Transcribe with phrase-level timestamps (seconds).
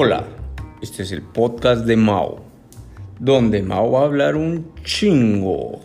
[0.00, 0.22] Hola,
[0.80, 2.44] este es el podcast de Mao,
[3.18, 5.80] donde Mao va a hablar un chingo.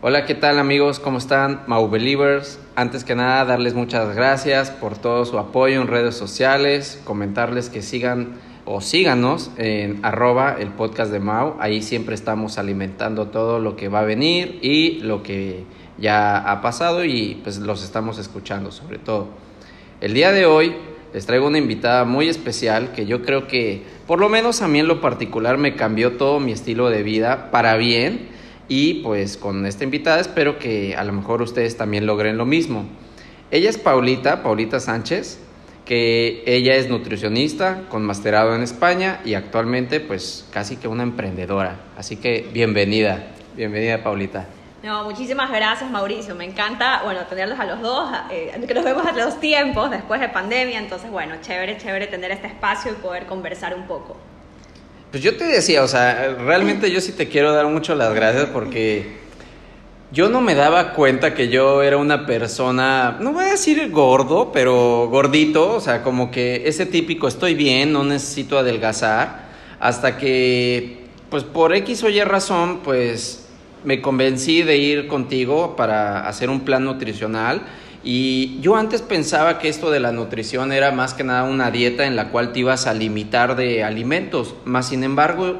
[0.00, 1.00] Hola, ¿qué tal amigos?
[1.00, 1.64] ¿Cómo están?
[1.66, 2.60] Mau Believers.
[2.76, 7.82] Antes que nada, darles muchas gracias por todo su apoyo en redes sociales, comentarles que
[7.82, 8.34] sigan
[8.66, 11.56] o síganos en arroba el podcast de Mau.
[11.58, 15.64] Ahí siempre estamos alimentando todo lo que va a venir y lo que
[15.98, 19.49] ya ha pasado y pues los estamos escuchando sobre todo.
[20.00, 20.74] El día de hoy
[21.12, 24.78] les traigo una invitada muy especial que yo creo que por lo menos a mí
[24.78, 28.28] en lo particular me cambió todo mi estilo de vida para bien
[28.66, 32.86] y pues con esta invitada espero que a lo mejor ustedes también logren lo mismo.
[33.50, 35.38] Ella es Paulita, Paulita Sánchez,
[35.84, 41.78] que ella es nutricionista con masterado en España y actualmente pues casi que una emprendedora.
[41.98, 44.48] Así que bienvenida, bienvenida Paulita.
[44.82, 49.04] No, muchísimas gracias Mauricio, me encanta, bueno, tenerlos a los dos, eh, que nos vemos
[49.04, 53.26] a los tiempos después de pandemia, entonces bueno, chévere, chévere tener este espacio y poder
[53.26, 54.16] conversar un poco.
[55.10, 58.46] Pues yo te decía, o sea, realmente yo sí te quiero dar mucho las gracias
[58.46, 59.18] porque
[60.12, 64.50] yo no me daba cuenta que yo era una persona, no voy a decir gordo,
[64.50, 71.04] pero gordito, o sea, como que ese típico estoy bien, no necesito adelgazar, hasta que,
[71.28, 73.49] pues por X o Y razón, pues
[73.84, 77.62] me convencí de ir contigo para hacer un plan nutricional
[78.02, 82.06] y yo antes pensaba que esto de la nutrición era más que nada una dieta
[82.06, 85.58] en la cual te ibas a limitar de alimentos, más sin embargo,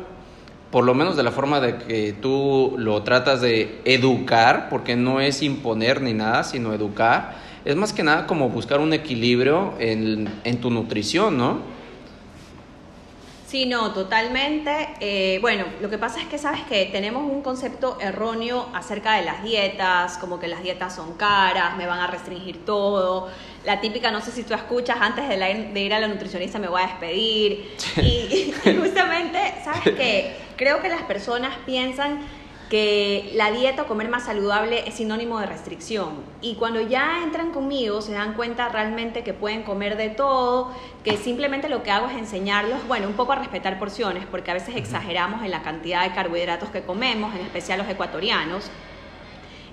[0.70, 5.20] por lo menos de la forma de que tú lo tratas de educar, porque no
[5.20, 10.28] es imponer ni nada, sino educar, es más que nada como buscar un equilibrio en,
[10.44, 11.79] en tu nutrición, ¿no?
[13.50, 14.90] Sí, no, totalmente.
[15.00, 19.24] Eh, bueno, lo que pasa es que sabes que tenemos un concepto erróneo acerca de
[19.24, 23.28] las dietas, como que las dietas son caras, me van a restringir todo.
[23.64, 26.80] La típica, no sé si tú escuchas, antes de, ir a la nutricionista me voy
[26.80, 27.76] a despedir.
[27.96, 32.20] Y, y justamente, sabes que creo que las personas piensan
[32.70, 36.10] que la dieta o comer más saludable es sinónimo de restricción.
[36.40, 40.70] Y cuando ya entran conmigo se dan cuenta realmente que pueden comer de todo,
[41.02, 44.54] que simplemente lo que hago es enseñarlos, bueno, un poco a respetar porciones, porque a
[44.54, 48.70] veces exageramos en la cantidad de carbohidratos que comemos, en especial los ecuatorianos.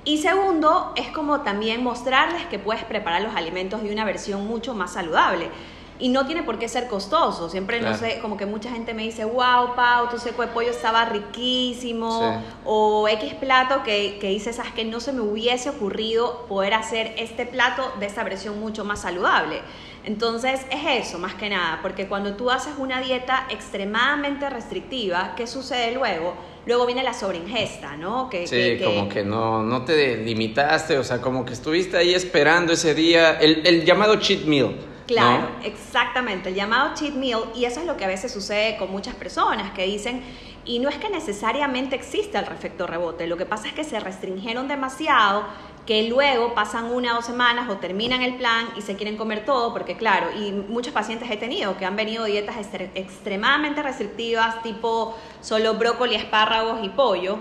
[0.03, 4.73] Y segundo, es como también mostrarles que puedes preparar los alimentos de una versión mucho
[4.73, 5.51] más saludable.
[5.99, 7.49] Y no tiene por qué ser costoso.
[7.49, 10.69] Siempre, no sé, como que mucha gente me dice, wow, Pau, tu seco de pollo
[10.69, 12.43] estaba riquísimo.
[12.65, 17.45] O X plato que, que dices, que no se me hubiese ocurrido poder hacer este
[17.45, 19.61] plato de esta versión mucho más saludable.
[20.07, 25.45] Entonces es eso, más que nada, porque cuando tú haces una dieta extremadamente restrictiva, ¿qué
[25.47, 26.33] sucede luego?
[26.65, 28.29] Luego viene la sobreingesta, ¿no?
[28.29, 32.71] Que, sí, como que no, no te limitaste, o sea, como que estuviste ahí esperando
[32.71, 34.77] ese día, el, el llamado cheat meal.
[35.07, 38.91] Claro, exactamente, el llamado cheat meal, y eso es lo que a veces sucede con
[38.91, 40.21] muchas personas que dicen,
[40.65, 44.01] y no es que necesariamente exista el efecto rebote, lo que pasa es que se
[44.01, 45.45] restringieron demasiado,
[45.85, 49.45] que luego pasan una o dos semanas o terminan el plan y se quieren comer
[49.45, 52.57] todo, porque claro, y muchos pacientes he tenido que han venido dietas
[52.93, 57.39] extremadamente restrictivas, tipo solo brócoli, espárragos y pollo,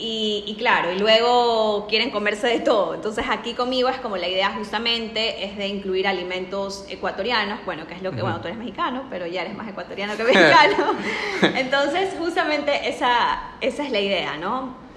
[0.00, 2.94] y, claro, y luego quieren comerse de todo.
[2.94, 7.94] Entonces aquí conmigo es como la idea justamente es de incluir alimentos ecuatorianos, bueno, que
[7.94, 10.94] es lo que, bueno, tú eres mexicano, pero ya eres más ecuatoriano que mexicano.
[11.56, 14.88] Entonces justamente esa, esa es la idea, ¿no?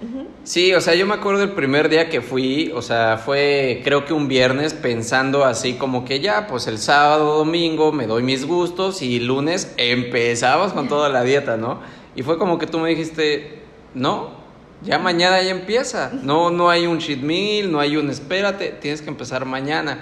[0.42, 4.04] Sí, o sea, yo me acuerdo el primer día que fui, o sea, fue creo
[4.04, 8.44] que un viernes pensando así como que ya, pues el sábado, domingo me doy mis
[8.44, 11.80] gustos y lunes empezamos con toda la dieta, ¿no?
[12.16, 13.62] Y fue como que tú me dijiste,
[13.94, 14.41] no,
[14.84, 16.10] ya mañana ya empieza.
[16.22, 19.98] No, no hay un cheat meal, no hay un espérate, tienes que empezar mañana.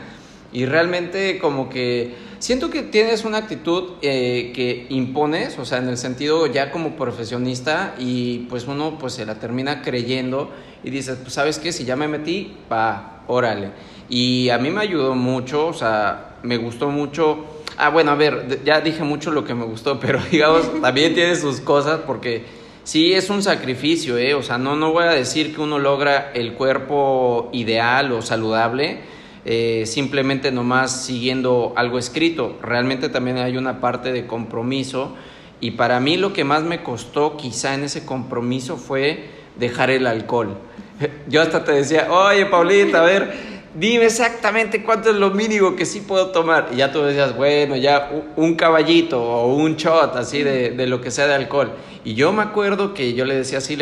[0.52, 5.88] Y realmente como que siento que tienes una actitud eh, que impones, o sea, en
[5.88, 10.50] el sentido ya como profesionista y pues uno pues se la termina creyendo
[10.82, 13.70] y dices, pues sabes qué, si ya me metí, pa, órale.
[14.08, 17.44] Y a mí me ayudó mucho, o sea, me gustó mucho.
[17.76, 21.36] Ah, bueno, a ver, ya dije mucho lo que me gustó, pero digamos, también tiene
[21.36, 22.59] sus cosas porque
[22.90, 24.34] sí es un sacrificio, ¿eh?
[24.34, 28.98] O sea, no, no voy a decir que uno logra el cuerpo ideal o saludable
[29.44, 32.58] eh, simplemente nomás siguiendo algo escrito.
[32.60, 35.14] Realmente también hay una parte de compromiso
[35.60, 39.26] y para mí lo que más me costó quizá en ese compromiso fue
[39.56, 40.58] dejar el alcohol.
[41.28, 43.32] Yo hasta te decía, oye Paulita, a ver,
[43.74, 46.68] dime exactamente cuánto es lo mínimo que sí puedo tomar.
[46.72, 51.00] Y ya tú decías, bueno, ya un caballito o un shot así de, de lo
[51.00, 51.72] que sea de alcohol.
[52.04, 53.78] Y yo me acuerdo que yo le decía así,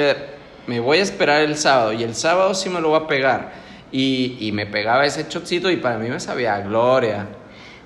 [0.67, 3.53] me voy a esperar el sábado y el sábado sí me lo voy a pegar.
[3.91, 7.27] Y, y me pegaba ese shotcito y para mí me sabía gloria.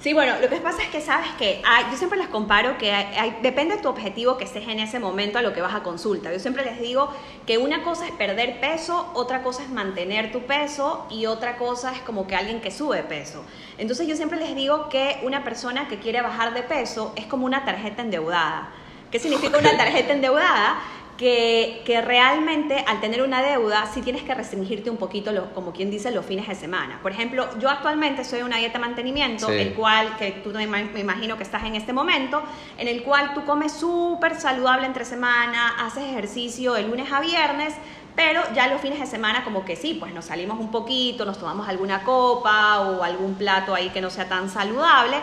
[0.03, 2.91] Sí, bueno, lo que pasa es que sabes que hay- yo siempre les comparo que
[2.93, 5.77] hay- hay- depende de tu objetivo que estés en ese momento a lo que vas
[5.77, 6.33] a consulta.
[6.33, 7.09] Yo siempre les digo
[7.47, 11.93] que una cosa es perder peso, otra cosa es mantener tu peso y otra cosa
[11.93, 13.45] es como que alguien que sube peso.
[13.79, 17.47] Entonces yo siempre les digo que una persona que quiere bajar de peso es como
[17.47, 18.73] una tarjeta endeudada.
[19.13, 20.81] ¿Qué significa una tarjeta endeudada?
[21.23, 25.71] Que, que realmente al tener una deuda sí tienes que restringirte un poquito, lo- como
[25.73, 26.99] quien dice, los fines de semana.
[27.01, 29.53] Por ejemplo, yo actualmente soy una dieta mantenimiento, Sí.
[29.53, 32.43] el cual, que tú me imagino que estás en este momento,
[32.77, 37.73] en el cual tú comes súper saludable entre semana, haces ejercicio de lunes a viernes,
[38.17, 41.39] pero ya los fines de semana como que sí, pues nos salimos un poquito, nos
[41.39, 45.19] tomamos alguna copa o algún plato ahí que no sea tan saludable.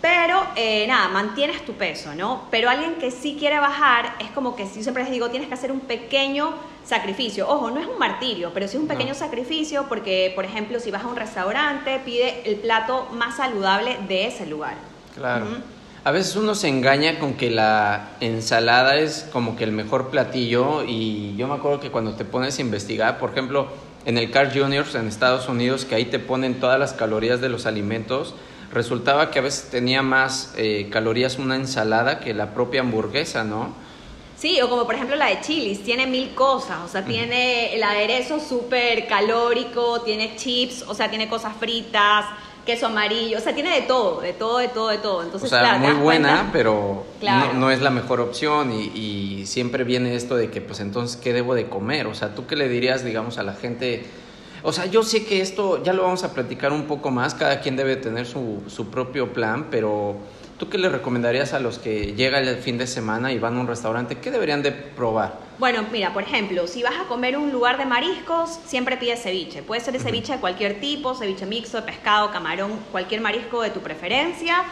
[0.00, 2.44] Pero eh, nada, mantienes tu peso, ¿no?
[2.50, 5.54] Pero alguien que sí quiere bajar es como que yo siempre les digo, tienes que
[5.54, 6.54] hacer un pequeño
[6.84, 7.46] sacrificio.
[7.48, 9.14] Ojo, no es un martirio, pero sí es un pequeño No.
[9.18, 14.26] sacrificio porque, por ejemplo, si vas a un restaurante, pide el plato más saludable de
[14.26, 14.74] ese lugar.
[15.14, 15.46] Claro.
[16.02, 20.82] A veces uno se engaña con que la ensalada es como que el mejor platillo
[20.82, 23.68] y yo me acuerdo que cuando te pones a investigar, por ejemplo,
[24.06, 27.50] en el Carl Juniors en Estados Unidos, que ahí te ponen todas las calorías de
[27.50, 28.34] los alimentos,
[28.72, 33.74] resultaba que a veces tenía más eh, calorías una ensalada que la propia hamburguesa, ¿no?
[34.36, 37.82] Sí, o como por ejemplo la de chilis, tiene mil cosas, o sea, tiene el
[37.82, 42.24] aderezo súper calórico, tiene chips, o sea, tiene cosas fritas,
[42.64, 45.16] queso amarillo, o sea, tiene de todo, de todo, de todo, de todo.
[45.18, 47.52] O Entonces, sea, claro, te muy buena, cuenta- pero Claro.
[47.52, 51.18] no, no es la mejor opción y, y siempre viene esto de que, pues entonces,
[51.20, 52.06] ¿qué debo de comer?
[52.06, 54.06] O sea, ¿tú qué le dirías, digamos, a la gente?
[54.62, 57.60] O sea, yo sé que esto ya lo vamos a platicar un poco más, cada
[57.60, 60.16] quien debe tener su, su propio plan, pero
[60.58, 63.60] ¿tú qué le recomendarías a los que llega el fin de semana y van a
[63.60, 64.18] un restaurante?
[64.18, 65.38] ¿Qué deberían de probar?
[65.58, 69.62] Bueno, mira, por ejemplo, si vas a comer un lugar de mariscos, siempre pides ceviche.
[69.62, 73.80] Puede ser ceviche de cualquier tipo, ceviche mixto, de pescado, camarón, cualquier marisco de tu
[73.80, 74.64] preferencia.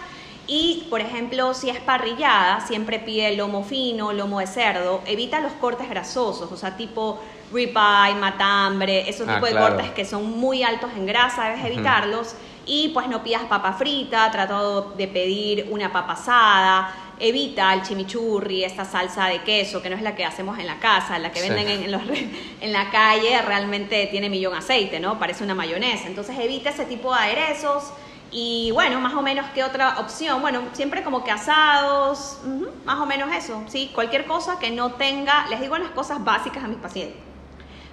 [0.46, 5.02] Y, por ejemplo, si es parrillada, siempre pide lomo fino, lomo de cerdo.
[5.06, 7.20] Evita los cortes grasosos, o sea, tipo
[7.52, 12.34] ribeye, matambre, esos Ah, tipos de cortes que son muy altos en grasa, debes evitarlos.
[12.66, 18.62] Y pues no pidas papa frita, trato de pedir una papa asada, evita el chimichurri,
[18.62, 21.40] esta salsa de queso, que no es la que hacemos en la casa, la que
[21.40, 22.28] venden en, en los re-
[22.60, 25.18] en la calle, realmente tiene millón aceite, ¿no?
[25.18, 26.06] Parece una mayonesa.
[26.08, 27.84] Entonces evita ese tipo de aderezos.
[28.30, 30.42] Y bueno, más o menos, ¿qué otra opción?
[30.42, 32.38] Bueno, siempre como que asados,
[32.84, 33.90] más o menos eso, ¿sí?
[33.94, 37.16] Cualquier cosa que no tenga, les digo las cosas básicas a mis pacientes.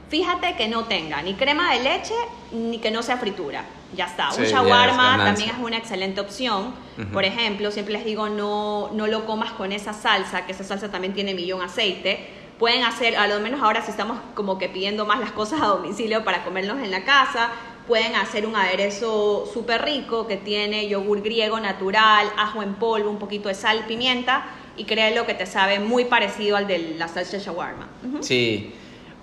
[0.10, 2.14] Fíjate que no tenga ni crema de leche
[2.52, 3.66] ni que no sea fritura.
[3.96, 4.32] Ya está.
[4.32, 6.74] Sí, un es shawarma también es una excelente opción.
[7.12, 10.92] Por ejemplo, siempre les digo no, no lo comas con esa salsa, que esa salsa
[10.92, 12.28] también tiene millón aceite.
[12.60, 15.66] Pueden hacer, a lo menos ahora si estamos como que pidiendo más las cosas a
[15.66, 17.50] domicilio para comerlos en la casa,
[17.88, 23.20] pueden hacer un aderezo súper rico que tiene yogur griego natural, ajo en polvo, un
[23.20, 24.46] poquito de sal, pimienta
[24.78, 27.90] y créelo que te sabe muy parecido al de la salsa shawarma.
[28.22, 28.74] Sí.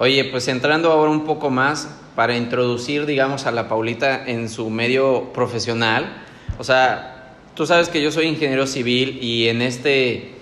[0.03, 4.69] Oye, pues entrando ahora un poco más para introducir, digamos, a la Paulita en su
[4.69, 6.25] medio profesional.
[6.59, 10.35] O sea, tú sabes que yo soy ingeniero civil y en este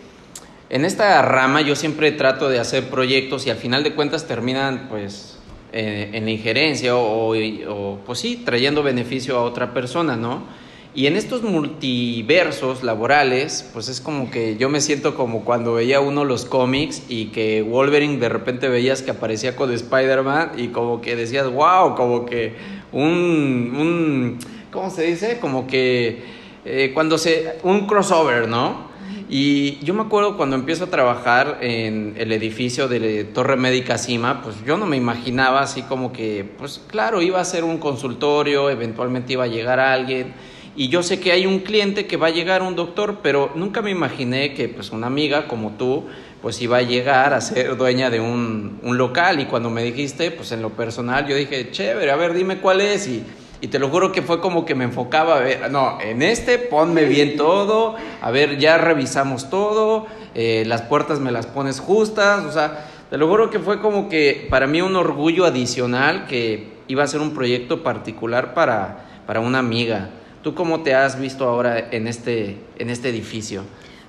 [0.71, 4.87] en esta rama yo siempre trato de hacer proyectos y al final de cuentas terminan
[4.89, 5.39] pues
[5.75, 10.45] eh, en la injerencia o, o, pues sí, trayendo beneficio a otra persona, ¿no?
[10.93, 16.01] Y en estos multiversos laborales, pues es como que yo me siento como cuando veía
[16.01, 21.01] uno los cómics y que Wolverine de repente veías que aparecía con Spider-Man y como
[21.01, 22.55] que decías, wow, como que
[22.91, 24.39] un, un
[24.73, 25.39] ¿cómo se dice?
[25.39, 26.25] Como que
[26.65, 28.91] eh, cuando se, un crossover, ¿no?
[29.29, 34.43] Y yo me acuerdo cuando empiezo a trabajar en el edificio de Torre Médica Cima,
[34.43, 38.71] pues yo no me imaginaba así como que, pues claro, iba a ser un consultorio,
[38.71, 40.35] eventualmente iba a llegar alguien.
[40.77, 43.83] Y yo sé que hay un cliente que va a llegar, un doctor, pero nunca
[43.83, 46.05] me imaginé que pues una amiga como tú,
[46.41, 49.41] pues iba a llegar a ser dueña de un, un local.
[49.41, 52.81] Y cuando me dijiste, pues en lo personal, yo dije, chévere, a ver, dime cuál
[52.81, 53.09] es.
[53.09, 53.25] Y,
[53.61, 56.59] y te lo juro que fue como que me enfocaba a ver, no, en este
[56.59, 62.45] ponme bien todo, a ver, ya revisamos todo, eh, las puertas me las pones justas,
[62.45, 66.69] o sea, te lo juro que fue como que para mí un orgullo adicional que
[66.89, 70.09] iba a ser un proyecto particular para, para una amiga.
[70.43, 73.63] ¿Tú cómo te has visto ahora en este, en este edificio?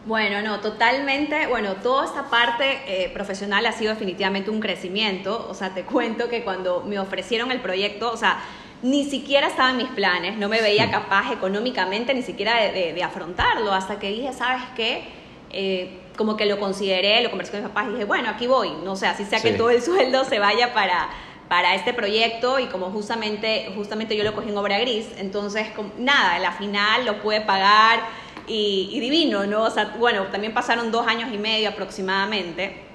[0.05, 1.45] Bueno, no, totalmente.
[1.47, 5.45] Bueno, toda esta parte eh, profesional ha sido definitivamente un crecimiento.
[5.49, 8.39] O sea, te cuento que cuando me ofrecieron el proyecto, o sea,
[8.81, 12.93] ni siquiera estaba en mis planes, no me veía capaz económicamente ni siquiera de, de-
[12.93, 15.03] de afrontarlo, hasta que dije, ¿sabes qué?
[15.51, 18.71] Eh, como que lo consideré, lo conversé con mis papás y dije, bueno, aquí voy.
[18.83, 19.57] No sé, así sea que Sí.
[19.57, 21.09] todo el sueldo se vaya para,
[21.51, 25.67] para este proyecto y como justamente, justamente yo lo cogí en obra gris, entonces
[25.97, 27.99] nada, la final lo pude pagar
[28.47, 29.63] y, y divino, ¿no?
[29.63, 32.89] O sea, bueno, también pasaron dos años y medio aproximadamente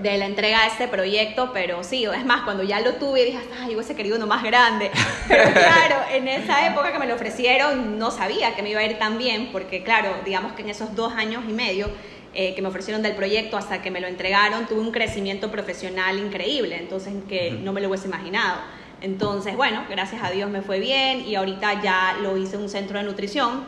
[0.00, 3.40] de la entrega de este proyecto, pero sí, es más, cuando ya lo tuve dije,
[3.60, 4.90] ay, yo ese querido uno más grande.
[5.28, 8.84] Pero claro, en esa época que me lo ofrecieron no sabía que me iba a
[8.84, 11.90] ir tan bien, porque claro, digamos que en esos dos años y medio
[12.34, 16.18] eh, que me ofrecieron del proyecto hasta que me lo entregaron, tuve un crecimiento profesional
[16.18, 18.58] increíble, entonces que no me lo hubiese imaginado.
[19.02, 22.68] Entonces, bueno, gracias a Dios me fue bien y ahorita ya lo hice en un
[22.68, 23.64] centro de nutrición,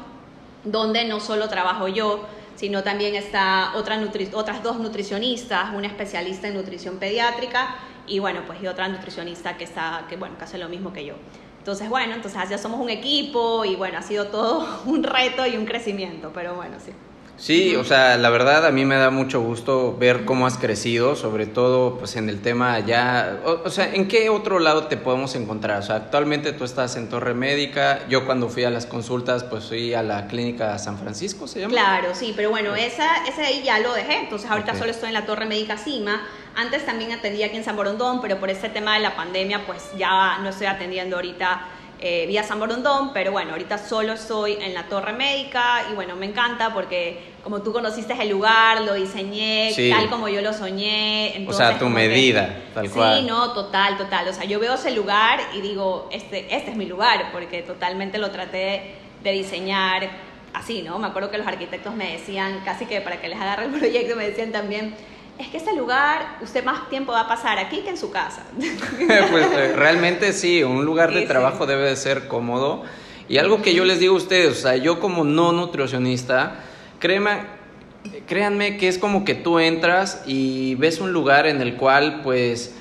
[0.64, 4.00] donde no solo trabajo yo, sino también está otra
[4.32, 9.64] otras dos nutricionistas, una especialista en nutrición pediátrica y bueno, pues y otra nutricionista que
[9.64, 11.14] está que bueno, que hace lo mismo que yo.
[11.58, 15.56] Entonces, bueno, entonces ya somos un equipo y bueno, ha sido todo un reto y
[15.56, 16.92] un crecimiento, pero bueno, sí.
[17.36, 21.16] Sí, o sea, la verdad a mí me da mucho gusto ver cómo has crecido,
[21.16, 25.34] sobre todo pues en el tema ya, o, sea, ¿en qué otro lado te podemos
[25.34, 25.80] encontrar?
[25.80, 29.64] O sea, actualmente tú estás en Torre Médica, yo cuando fui a las consultas pues
[29.64, 31.72] fui a la clínica San Francisco, ¿se llama?
[31.72, 35.14] Claro, sí, pero bueno, esa, ese ahí ya lo dejé, entonces ahorita solo estoy en
[35.14, 36.22] la Torre Médica Cima,
[36.54, 39.90] antes también atendía aquí en San Borondón, pero por este tema de la pandemia pues
[39.98, 41.68] ya no estoy atendiendo ahorita
[42.00, 46.16] eh, vía San Borondón, pero bueno, ahorita solo estoy en la Torre Médica y bueno,
[46.16, 51.44] me encanta porque como tú conociste el lugar, lo diseñé tal como yo lo soñé.
[51.46, 53.20] o sea, tu medida, tal cual.
[53.20, 54.28] Sí, no, total, total.
[54.28, 58.18] O sea, yo veo ese lugar y digo, este, este es mi lugar, porque totalmente
[58.18, 60.08] lo traté de diseñar
[60.54, 60.98] así, ¿no?
[60.98, 64.16] Me acuerdo que los arquitectos me decían, casi que para que les agarre el proyecto,
[64.16, 64.94] me decían también,
[65.38, 68.44] es que este lugar usted más tiempo va a pasar aquí que en su casa.
[69.30, 72.84] pues eh, realmente sí, un lugar de trabajo debe de ser cómodo.
[73.28, 76.60] Y algo que yo les digo a ustedes, o sea, yo como no nutricionista,
[76.98, 77.46] créeme,
[78.26, 82.74] créanme que es como que tú entras y ves un lugar en el cual pues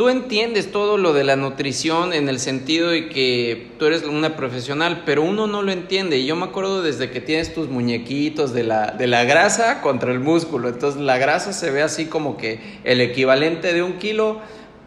[0.00, 4.34] tú entiendes todo lo de la nutrición en el sentido de que tú eres una
[4.34, 6.16] profesional, pero uno no lo entiende.
[6.16, 10.10] Y yo me acuerdo desde que tienes tus muñequitos de la, de la grasa contra
[10.10, 10.70] el músculo.
[10.70, 14.40] Entonces la grasa se ve así como que el equivalente de un kilo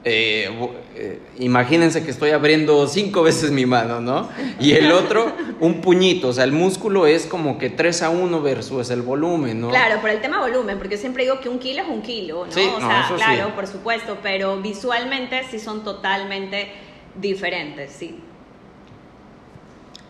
[0.05, 0.49] eh,
[0.95, 4.29] eh, imagínense que estoy abriendo cinco veces mi mano, ¿no?
[4.59, 5.31] Y el otro,
[5.61, 9.61] un puñito, o sea, el músculo es como que 3 a 1 versus el volumen,
[9.61, 9.69] ¿no?
[9.69, 12.51] Claro, por el tema volumen, porque siempre digo que un kilo es un kilo, ¿no?
[12.51, 16.67] Sí, o sea, claro, por supuesto, pero visualmente sí son totalmente
[17.21, 18.19] diferentes, sí.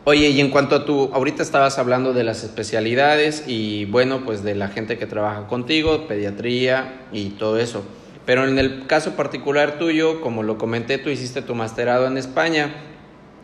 [0.06, 4.44] Oye, y en cuanto a tu, ahorita estabas hablando de las especialidades y bueno, pues
[4.44, 7.86] de la gente que trabaja contigo, pediatría y todo eso.
[8.26, 12.74] Pero en el caso particular tuyo, como lo comenté, tú hiciste tu masterado en España.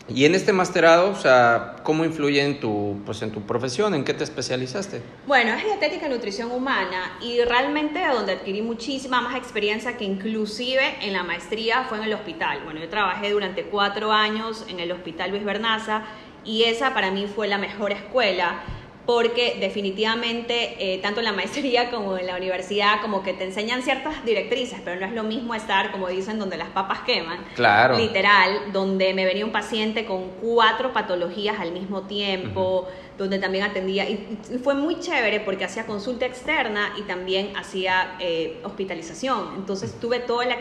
[0.08, 3.94] Y en este masterado, o sea, ¿cómo influye en tu, pues en tu profesión?
[3.94, 5.04] ¿En qué te especializaste?
[5.28, 10.82] Bueno, es dietética y nutrición humana y realmente donde adquirí muchísima más experiencia que inclusive
[11.02, 12.62] en la maestría fue en el hospital.
[12.64, 16.02] Bueno, yo trabajé durante cuatro años en el Hospital Luis Bernaza
[16.44, 18.64] y esa para mí fue la mejor escuela
[19.10, 23.82] porque definitivamente eh, tanto en la maestría como en la universidad como que te enseñan
[23.82, 27.44] ciertas directrices, pero no es lo mismo estar, como dicen, donde las papas queman.
[27.56, 27.98] Claro.
[27.98, 32.88] Literal, donde me venía un paciente con cuatro patologías al mismo tiempo,
[33.18, 38.62] donde también atendía, y, fue muy chévere porque hacía consulta externa y también hacía eh,
[38.64, 39.56] hospitalización.
[39.56, 40.60] Entonces tuve toda la,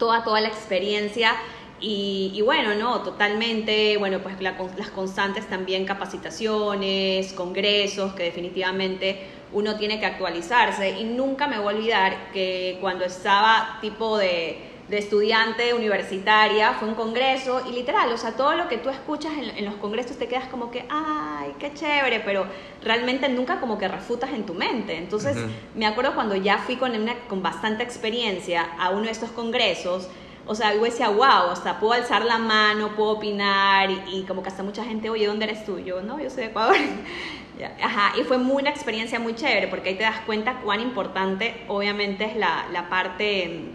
[0.00, 1.36] toda, toda la experiencia
[1.84, 9.98] y, bueno, no, totalmente, bueno, pues las constantes también capacitaciones, congresos, que definitivamente uno tiene
[9.98, 10.90] que actualizarse.
[11.00, 16.94] Y nunca me voy a olvidar que cuando estaba tipo de, estudiante universitaria, fue un
[16.94, 20.48] congreso y literal, o sea, todo lo que tú escuchas en, los congresos te quedas
[20.48, 22.44] como que, ay, qué chévere, pero
[22.82, 24.98] realmente nunca como que refutas en tu mente.
[24.98, 25.38] Entonces,
[25.74, 30.10] me acuerdo cuando ya fui con, una, con bastante experiencia a uno de estos congresos,
[30.46, 34.48] o sea, yo decía, wow, hasta puedo alzar la mano, puedo opinar y, como que
[34.48, 35.78] hasta mucha gente, oye, ¿dónde eres tú?
[35.78, 36.76] Yo, no, yo soy de Ecuador.
[37.82, 41.62] Ajá, y fue muy, una experiencia muy chévere porque ahí te das cuenta cuán importante
[41.68, 43.72] obviamente es la, la parte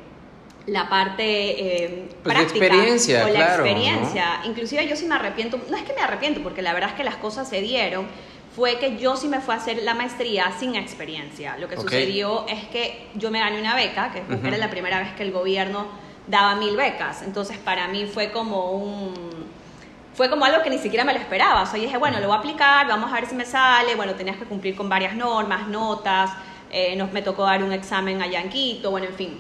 [0.65, 4.41] la parte eh, pues práctica experiencia, o la experiencia.
[4.43, 7.05] Inclusive yo sí me arrepiento, no es que me arrepiento, porque la verdad es que
[7.05, 8.05] las cosas se dieron,
[8.53, 11.55] fue que yo sí me fui a hacer la maestría sin experiencia.
[11.57, 15.13] Lo que sucedió es que yo me gané una beca, que era la primera vez
[15.13, 15.87] que el gobierno
[16.27, 17.21] daba mil becas.
[17.23, 19.47] Entonces para mí fue como un...
[20.13, 21.61] Fue como algo que ni siquiera me lo esperaba.
[21.61, 23.95] O sea, yo dije, bueno, lo voy a aplicar, vamos a ver si me sale.
[23.95, 26.31] Bueno, tenías que cumplir con varias normas, notas.
[26.71, 29.39] Eh, nos, me tocó dar un examen allá en Quito, bueno, en fin.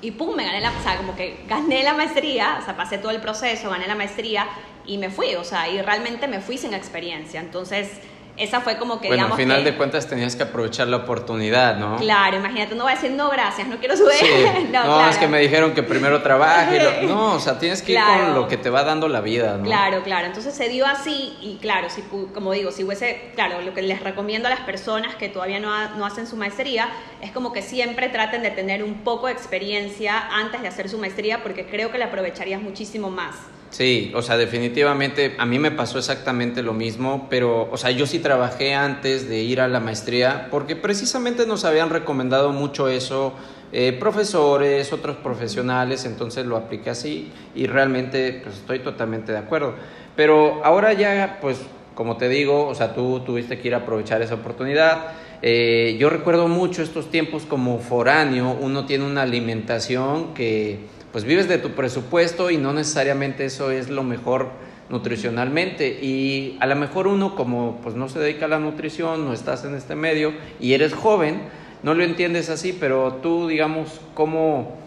[0.00, 2.96] Y pum, me gané la, o sea, como que gané la maestría, o sea, pasé
[2.96, 4.46] todo el proceso, gané la maestría
[4.86, 7.40] y me fui, o sea, y realmente me fui sin experiencia.
[7.40, 8.00] Entonces,
[8.36, 10.98] esa fue como que, bueno, digamos al final que- de cuentas tenías que aprovechar la
[10.98, 11.96] oportunidad, ¿no?
[11.96, 14.12] Claro, imagínate, no voy a decir no, gracias, no quiero subir.
[14.14, 14.26] Sí.
[14.72, 15.10] no, No, claro.
[15.10, 16.82] es que me dijeron que primero trabaje.
[16.82, 18.26] lo- No, o sea, tienes que ir Claro.
[18.26, 19.64] con lo que te va dando la vida, ¿no?
[19.64, 20.26] Claro, claro.
[20.26, 24.00] Entonces se dio así y claro, si, como digo, si hubiese, claro, lo que les
[24.02, 26.88] recomiendo a las personas que todavía no, ha- no hacen su maestría
[27.20, 30.98] es como que siempre traten de tener un poco de experiencia antes de hacer su
[30.98, 33.34] maestría porque creo que la aprovecharías muchísimo más.
[33.70, 38.04] Sí, o sea, definitivamente a mí me pasó exactamente lo mismo, pero, o sea, yo
[38.04, 43.32] sí trabajé antes de ir a la maestría porque precisamente nos habían recomendado mucho eso
[43.72, 49.74] eh, profesores, otros profesionales, entonces lo apliqué así y realmente pues estoy totalmente de acuerdo.
[50.16, 51.60] Pero ahora ya, pues,
[51.94, 55.12] como te digo, o sea, tú tuviste que ir a aprovechar esa oportunidad.
[55.42, 60.80] Eh, yo recuerdo mucho estos tiempos como foráneo, uno tiene una alimentación que
[61.12, 64.50] pues vives de tu presupuesto y no necesariamente eso es lo mejor
[64.88, 69.32] nutricionalmente y a lo mejor uno como pues no se dedica a la nutrición, no
[69.32, 71.42] estás en este medio y eres joven,
[71.82, 74.80] no lo entiendes así, pero tú digamos cómo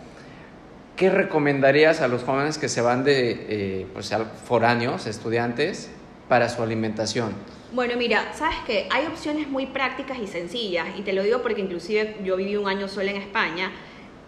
[0.96, 4.14] ¿qué recomendarías a los jóvenes que se van de eh, pues,
[4.46, 5.90] foráneos, estudiantes,
[6.30, 7.34] para su alimentación?
[7.72, 11.62] Bueno, mira, sabes que hay opciones muy prácticas y sencillas, y te lo digo porque
[11.62, 13.72] inclusive yo viví un año sola en España.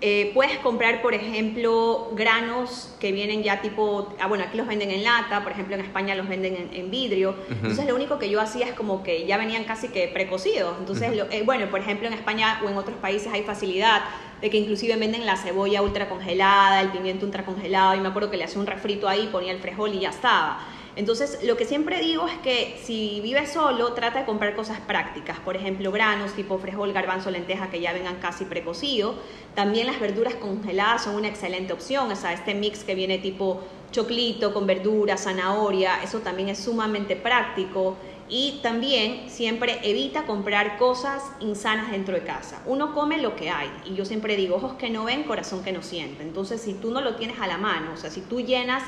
[0.02, 4.92] Eh, puedes comprar, por ejemplo, granos que vienen ya tipo, ah, bueno, aquí los venden
[4.92, 7.36] en lata, por ejemplo, en España los venden en, en vidrio.
[7.50, 10.75] Entonces, lo único que yo hacía es como que ya venían casi que precocidos.
[10.80, 14.02] Entonces, lo- eh, bueno, por ejemplo, en España o en otros países hay facilidad
[14.42, 18.30] de que inclusive venden la cebolla ultra congelada, el pimiento ultra congelado, y me acuerdo
[18.30, 20.60] que le hacía un refrito ahí, ponía el frijol y ya estaba.
[20.96, 25.40] Entonces, lo que siempre digo es que si vives solo, trata de comprar cosas prácticas.
[25.40, 29.16] Por ejemplo, granos tipo frijol, garbanzo, lenteja que ya vengan casi precocidos.
[29.56, 32.10] También las verduras congeladas son una excelente opción.
[32.10, 33.62] O sea, este mix que viene tipo
[33.92, 37.98] choclito con verdura, zanahoria, eso también es sumamente práctico.
[38.28, 42.62] Y también siempre evita comprar cosas insanas dentro de casa.
[42.66, 43.70] Uno come lo que hay.
[43.86, 46.24] Y yo siempre digo, ojos que no ven, corazón que no siente.
[46.24, 48.82] Entonces, si tú no lo tienes a la mano, o sea, si tú llenas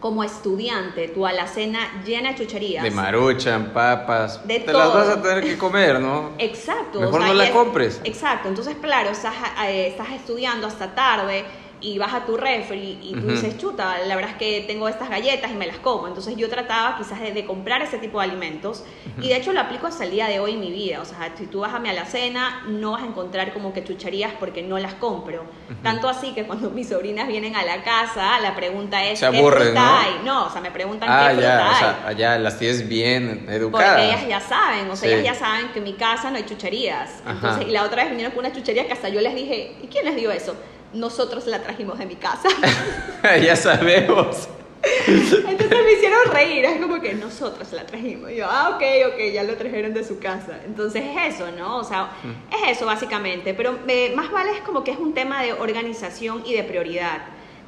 [0.00, 2.82] como estudiante tu alacena llena de chucherías.
[2.82, 6.32] De maruchan, papas, De te las vas a tener que comer, ¿no?
[6.38, 7.00] Exacto.
[7.00, 8.00] Mejor no la es- compres.
[8.04, 8.48] Exacto.
[8.48, 9.34] Entonces, claro, estás,
[9.66, 11.44] eh, estás estudiando hasta tarde
[11.82, 13.30] y vas a tu refri y tú Ujú.
[13.30, 16.08] dices, chuta, la verdad es que tengo estas galletas y me las como.
[16.08, 18.84] Entonces yo trataba quizás de, de comprar ese tipo de alimentos
[19.20, 21.00] y de hecho lo aplico hasta el día de hoy en mi vida.
[21.00, 24.32] O sea, si tú vas a mi alacena no vas a encontrar como que chucherías
[24.38, 25.44] porque no las compro.
[25.82, 29.38] Tanto así que cuando mis sobrinas vienen a la casa, la pregunta es, Se ¿qué
[29.38, 29.98] aburren, fruta ¿no?
[29.98, 30.10] hay?
[30.24, 31.76] No, o sea, me preguntan Ah, qué fruta ya, o hay.
[31.76, 34.00] sea, allá las tienes bien Porque educadas.
[34.02, 35.14] ellas ya saben, o sea, Sí.
[35.14, 37.22] ellas ya saben que en mi casa no hay chucherías.
[37.26, 39.86] Entonces, y la otra vez vinieron con una chuchería que hasta yo les dije, ¿y
[39.86, 40.54] quién les dio eso?
[40.92, 42.48] Nosotros la trajimos de mi casa.
[43.42, 44.48] ya sabemos.
[44.82, 48.30] Entonces me hicieron reír, es como que nosotros la trajimos.
[48.30, 50.60] Y yo, ah, ok, ok, ya lo trajeron de su casa.
[50.64, 51.78] Entonces es eso, ¿no?
[51.78, 52.10] O sea,
[52.50, 53.54] es eso básicamente.
[53.54, 57.20] Pero eh, más vale es como que es un tema de organización y de prioridad.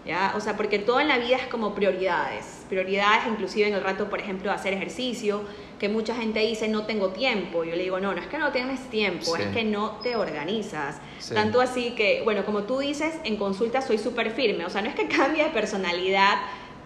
[0.05, 0.33] ¿Ya?
[0.37, 2.65] O sea, porque todo en la vida es como prioridades.
[2.69, 5.43] Prioridades inclusive en el rato, por ejemplo, de hacer ejercicio,
[5.79, 7.63] que mucha gente dice no tengo tiempo.
[7.63, 9.43] Yo le digo, no, no es que no tienes tiempo, Sí.
[9.43, 10.97] es que no te organizas.
[11.21, 11.35] Sí.
[11.35, 14.65] Tanto así que, bueno, como tú dices, en consulta soy súper firme.
[14.67, 16.35] O sea, no es que cambie de personalidad,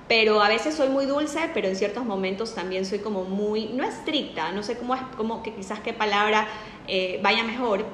[0.09, 3.83] pero a veces soy muy dulce, pero en ciertos momentos también soy como muy, no
[3.83, 6.47] estricta, no sé cómo es, cómo, que quizás qué palabra
[6.87, 7.85] eh, vaya mejor,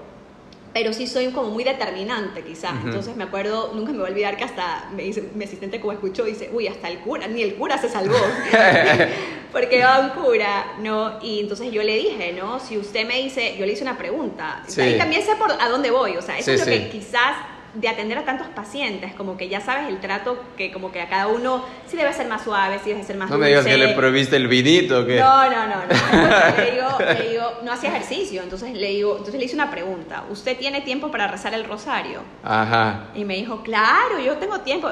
[0.73, 2.73] pero sí soy como muy determinante quizás.
[2.85, 5.93] Entonces me acuerdo, nunca me voy a olvidar que hasta me dice, mi asistente como
[5.93, 8.17] escuchó, dice, uy, hasta el cura, ni el cura se salvó,
[9.53, 11.19] porque va un cura, ¿no?
[11.23, 12.59] Y entonces yo le dije, ¿no?
[12.61, 14.81] Si usted me dice, yo le hice una pregunta, Sí.
[14.81, 16.79] ahí también sé por a dónde voy, o sea, eso Sí, es lo sí.
[16.81, 17.37] que quizás
[17.75, 21.09] de atender a tantos pacientes, como que ya sabes el trato que como que a
[21.09, 23.73] cada uno sí debe ser más suave, sí debe ser más No me digas que
[23.73, 23.87] dulce.
[23.89, 26.57] le prohibiste el vinito, que No, no, no, no.
[26.59, 30.25] Le digo, le digo, no hacía ejercicio, entonces le digo, entonces le hice una pregunta.
[30.29, 32.21] ¿Usted tiene tiempo para rezar el rosario?
[32.45, 33.05] Ajá.
[33.15, 34.91] Y me dijo, claro, yo tengo tiempo.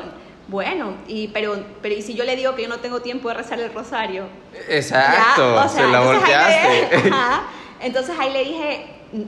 [0.49, 3.35] Bueno, y pero, pero y si yo le digo que yo no tengo tiempo de
[3.35, 4.25] rezar el rosario,
[4.69, 7.09] Exacto, Ya, o sea, se la entonces ahí volteaste.
[7.09, 7.43] le- ajá.
[7.81, 8.87] Entonces ahí le dije,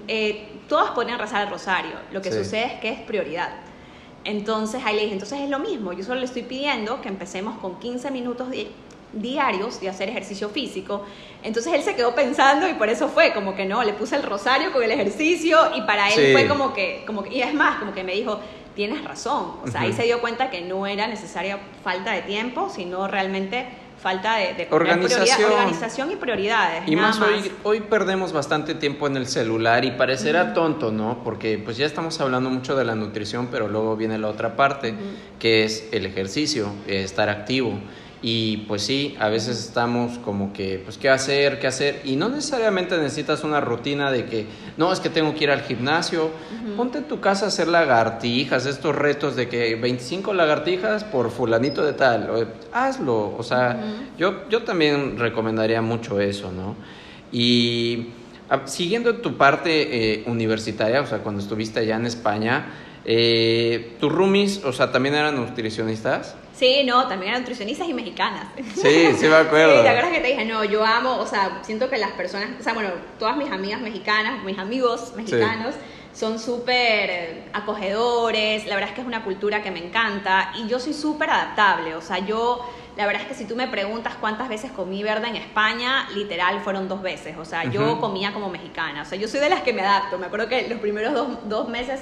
[0.09, 2.39] eh, todos podrían rezar el rosario, lo que Sí.
[2.39, 3.51] sucede es que es prioridad.
[4.25, 7.59] Entonces ahí le dije, entonces es lo mismo, yo solo le estoy pidiendo que empecemos
[7.59, 8.69] con 15 minutos di-
[9.13, 11.05] diarios de hacer ejercicio físico.
[11.43, 14.23] Entonces él se quedó pensando y por eso fue como que no, le puse el
[14.23, 16.33] rosario con el ejercicio y para él Sí.
[16.33, 18.41] fue como que, como que, y es más, como que me dijo,
[18.75, 19.57] tienes razón.
[19.63, 19.97] O sea, ahí Ujú.
[19.99, 23.67] se dio cuenta que no era necesaria falta de tiempo, sino realmente
[24.03, 26.11] falta de, Organización.
[26.11, 26.83] y prioridades.
[26.87, 31.23] Y más hoy, hoy perdemos bastante tiempo en el celular y parecerá tonto, ¿no?
[31.23, 34.95] Porque pues ya estamos hablando mucho de la nutrición, pero luego viene la otra parte,
[35.39, 37.79] que es el ejercicio, eh, estar activo.
[38.25, 41.59] Y pues sí, a veces estamos como que, pues, ¿qué hacer?
[41.59, 42.03] ¿Qué hacer?
[42.05, 45.63] Y no necesariamente necesitas una rutina de que, no, es que tengo que ir al
[45.63, 46.31] gimnasio.
[46.77, 51.85] Ponte en tu casa a hacer lagartijas, estos retos de que 25 lagartijas por fulanito
[51.85, 52.31] de tal.
[52.31, 53.35] O, hazlo.
[53.37, 53.81] O sea,
[54.17, 56.77] yo, yo también recomendaría mucho eso, ¿no?
[57.33, 58.11] Y
[58.49, 62.67] ah, siguiendo tu parte eh, universitaria, o sea, cuando estuviste allá en España,
[63.05, 66.37] eh, ¿tus roomies, o sea, también eran nutricionistas?
[66.55, 68.47] Sí, no, también eran nutricionistas y mexicanas.
[68.75, 69.77] Sí, sí me acuerdo.
[69.77, 70.45] Sí, ¿te acuerdas que te dije?
[70.45, 73.81] No, yo amo, o sea, siento que las personas, o sea, bueno, todas mis amigas
[73.81, 75.75] mexicanas, mis amigos mexicanos,
[76.13, 80.79] son súper acogedores, la verdad es que es una cultura que me encanta y yo
[80.79, 82.61] soy súper adaptable, o sea, yo,
[82.97, 86.61] la verdad es que si tú me preguntas cuántas veces comí verde en España, literal
[86.61, 89.63] fueron dos veces, o sea, yo comía como mexicana, o sea, yo soy de las
[89.63, 92.01] que me adapto, me acuerdo que los primeros dos, dos meses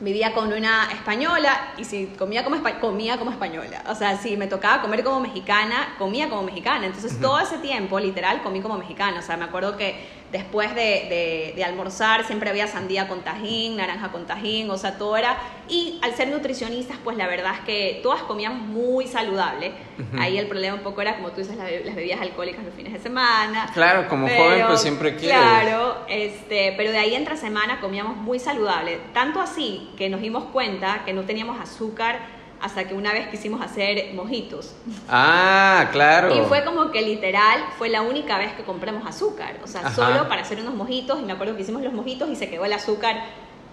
[0.00, 3.82] vivía con una española y si comía como, comía como española.
[3.88, 6.86] O sea, si me tocaba comer como mexicana, comía como mexicana.
[6.86, 9.20] Entonces todo ese tiempo, literal, comí como mexicana.
[9.20, 14.10] O sea, me acuerdo que después de, de, almorzar siempre había sandía con tajín, naranja
[14.10, 15.36] con tajín, o sea, todo era...
[15.68, 19.72] Y al ser nutricionistas, pues la verdad es que todas comíamos muy saludable.
[20.18, 23.00] Ahí el problema un poco era, como tú dices, las, bebidas alcohólicas los fines de
[23.00, 23.70] semana.
[23.74, 25.38] Claro, como joven pues siempre quieres.
[25.38, 28.98] Claro, este, pero de ahí entre semana comíamos muy saludable.
[29.12, 33.60] Tanto así que nos dimos cuenta que no teníamos azúcar hasta que una vez quisimos
[33.60, 34.74] hacer mojitos.
[35.08, 36.34] Ah, claro.
[36.34, 40.28] Y fue como que literal fue la única vez que compramos azúcar, o sea, solo
[40.28, 42.72] para hacer unos mojitos y me acuerdo que hicimos los mojitos y se quedó el
[42.72, 43.22] azúcar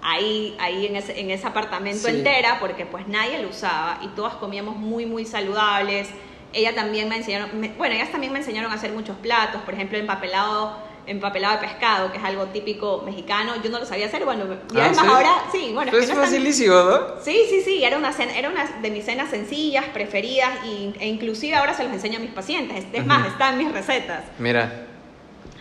[0.02, 4.36] ahí, ahí en, ese, en ese apartamento entera porque pues nadie lo usaba y todas
[4.36, 6.10] comíamos muy, muy saludables.
[6.54, 9.98] Ella también me enseñaron, bueno, ellas también me enseñaron a hacer muchos platos, por ejemplo,
[9.98, 13.54] empapelado empapelado de pescado, que es algo típico mexicano.
[13.63, 15.91] Yo no lo sabía hacer, bueno, y ah, además ahora, sí, bueno.
[15.91, 17.22] es, facilísimo, ¿no?
[17.22, 21.56] Sí, sí, sí, era una, era una de mis cenas sencillas, preferidas, y, e inclusive
[21.56, 22.86] ahora se los enseño a mis pacientes.
[22.91, 24.24] Es más, está en mis recetas.
[24.39, 24.88] Mira.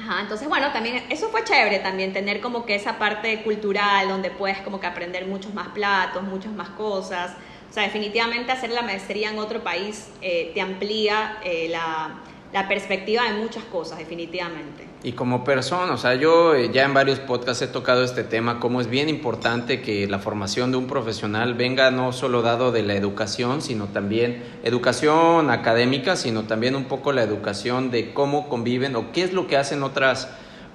[0.00, 4.30] Ajá, entonces bueno, también eso fue chévere también, tener como que esa parte cultural donde
[4.30, 7.32] puedes como que aprender muchos más platos, muchas más cosas.
[7.70, 12.20] O sea, definitivamente hacer la maestría en otro país eh, te amplía eh, la,
[12.52, 14.93] la perspectiva de muchas cosas, definitivamente.
[15.06, 18.58] Y como persona, o sea, yo eh, ya en varios podcasts he tocado este tema,
[18.58, 22.82] cómo es bien importante que la formación de un profesional venga no solo dado de
[22.82, 28.96] la educación, sino también educación académica, sino también un poco la educación de cómo conviven
[28.96, 30.30] o qué es lo que hacen otras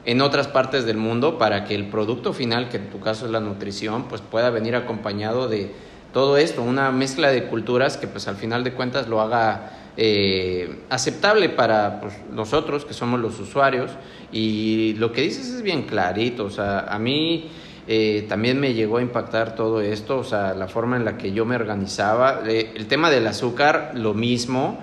[0.05, 3.31] en otras partes del mundo para que el producto final, que en tu caso es
[3.31, 5.73] la nutrición, pues pueda venir acompañado de
[6.13, 10.79] todo esto, una mezcla de culturas que pues al final de cuentas lo haga eh,
[10.89, 13.91] aceptable para pues, nosotros que somos los usuarios.
[14.31, 17.49] Y lo que dices es bien clarito, o sea, a mí
[17.85, 21.33] eh, también me llegó a impactar todo esto, o sea, la forma en la que
[21.33, 24.79] yo me organizaba, eh, el tema del azúcar, lo mismo,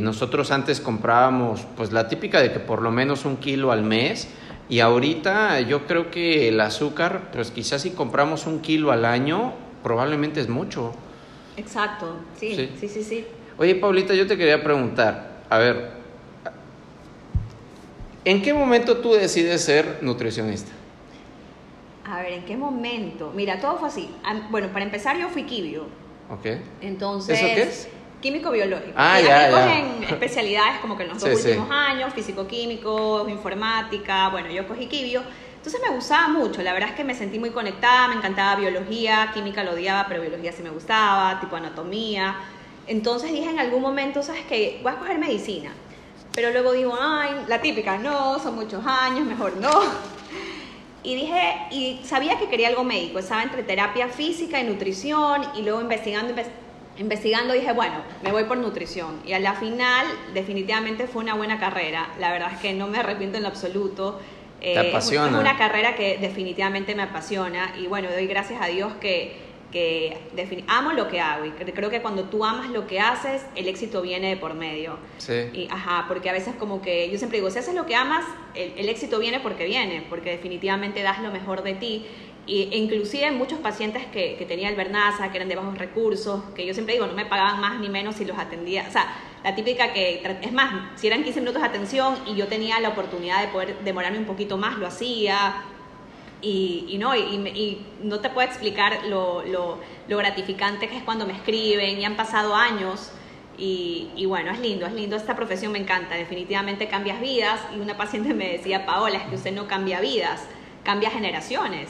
[0.00, 4.26] nosotros antes comprábamos pues la típica de que por lo menos un kilo al mes,
[4.70, 9.52] y ahorita yo creo que el azúcar, pues quizás si compramos un kilo al año,
[9.82, 10.94] probablemente es mucho.
[11.58, 13.26] Exacto, sí, sí, sí, sí.
[13.58, 15.90] Oye, Paulita, yo te quería preguntar, a ver,
[18.24, 20.70] ¿en qué momento tú decides ser nutricionista?
[22.04, 23.32] A ver, ¿en qué momento?
[23.34, 24.08] Mira, todo fue así.
[24.50, 25.86] Bueno, para empezar yo fui quibio.
[26.30, 26.46] Ok.
[26.82, 27.88] Entonces, ¿Eso qué es?
[28.22, 28.92] Químico biológico.
[28.94, 29.78] Ah, ya, ya.
[29.78, 35.22] en especialidades como que en los dos últimos años, físico-químico, informática, bueno, yo cogí quibio.
[35.56, 39.32] Entonces me gustaba mucho, la verdad es que me sentí muy conectada, me encantaba biología,
[39.34, 42.36] química lo odiaba, pero biología sí me gustaba, tipo anatomía.
[42.88, 44.80] Entonces dije en algún momento, ¿sabes qué?
[44.82, 45.72] Voy a escoger medicina.
[46.34, 49.70] Pero luego digo, ay, la típica, no, son muchos años, mejor no.
[51.02, 55.62] Y dije, y sabía que quería algo médico, estaba entre terapia física y nutrición, y
[55.62, 56.34] luego investigando,
[56.96, 59.20] investigando dije, bueno, me voy por nutrición.
[59.24, 62.08] Y a la final, definitivamente fue una buena carrera.
[62.18, 64.20] La verdad es que no me arrepiento en lo absoluto.
[64.60, 65.28] ¿Te apasiona?
[65.28, 67.74] Es una carrera que definitivamente me apasiona.
[67.78, 70.16] Y bueno, doy gracias a Dios que que
[70.66, 74.00] amo lo que hago y creo que cuando tú amas lo que haces, el éxito
[74.00, 74.98] viene de por medio.
[75.18, 75.50] Sí.
[75.52, 78.24] Y, ajá, porque a veces como que yo siempre digo, si haces lo que amas,
[78.54, 82.06] el, éxito viene porque viene, porque definitivamente das lo mejor de ti.
[82.46, 86.42] Y, e inclusive muchos pacientes que, que tenía el Bernaza, que eran de bajos recursos,
[86.54, 88.86] que yo siempre digo, no me pagaban más ni menos si los atendía.
[88.88, 89.06] O sea,
[89.44, 92.88] la típica que, es más, si eran 15 minutos de atención y yo tenía la
[92.88, 95.62] oportunidad de poder demorarme un poquito más, lo hacía
[96.40, 99.78] y, no, y, no te puedo explicar lo, lo,
[100.16, 103.12] gratificante que es cuando me escriben y han pasado años.
[103.56, 107.96] Y, bueno, es lindo, es lindo, esta profesión me encanta, definitivamente cambias vidas y una
[107.96, 110.46] paciente me decía, Paola, es que usted no cambia vidas,
[110.84, 111.88] cambia generaciones.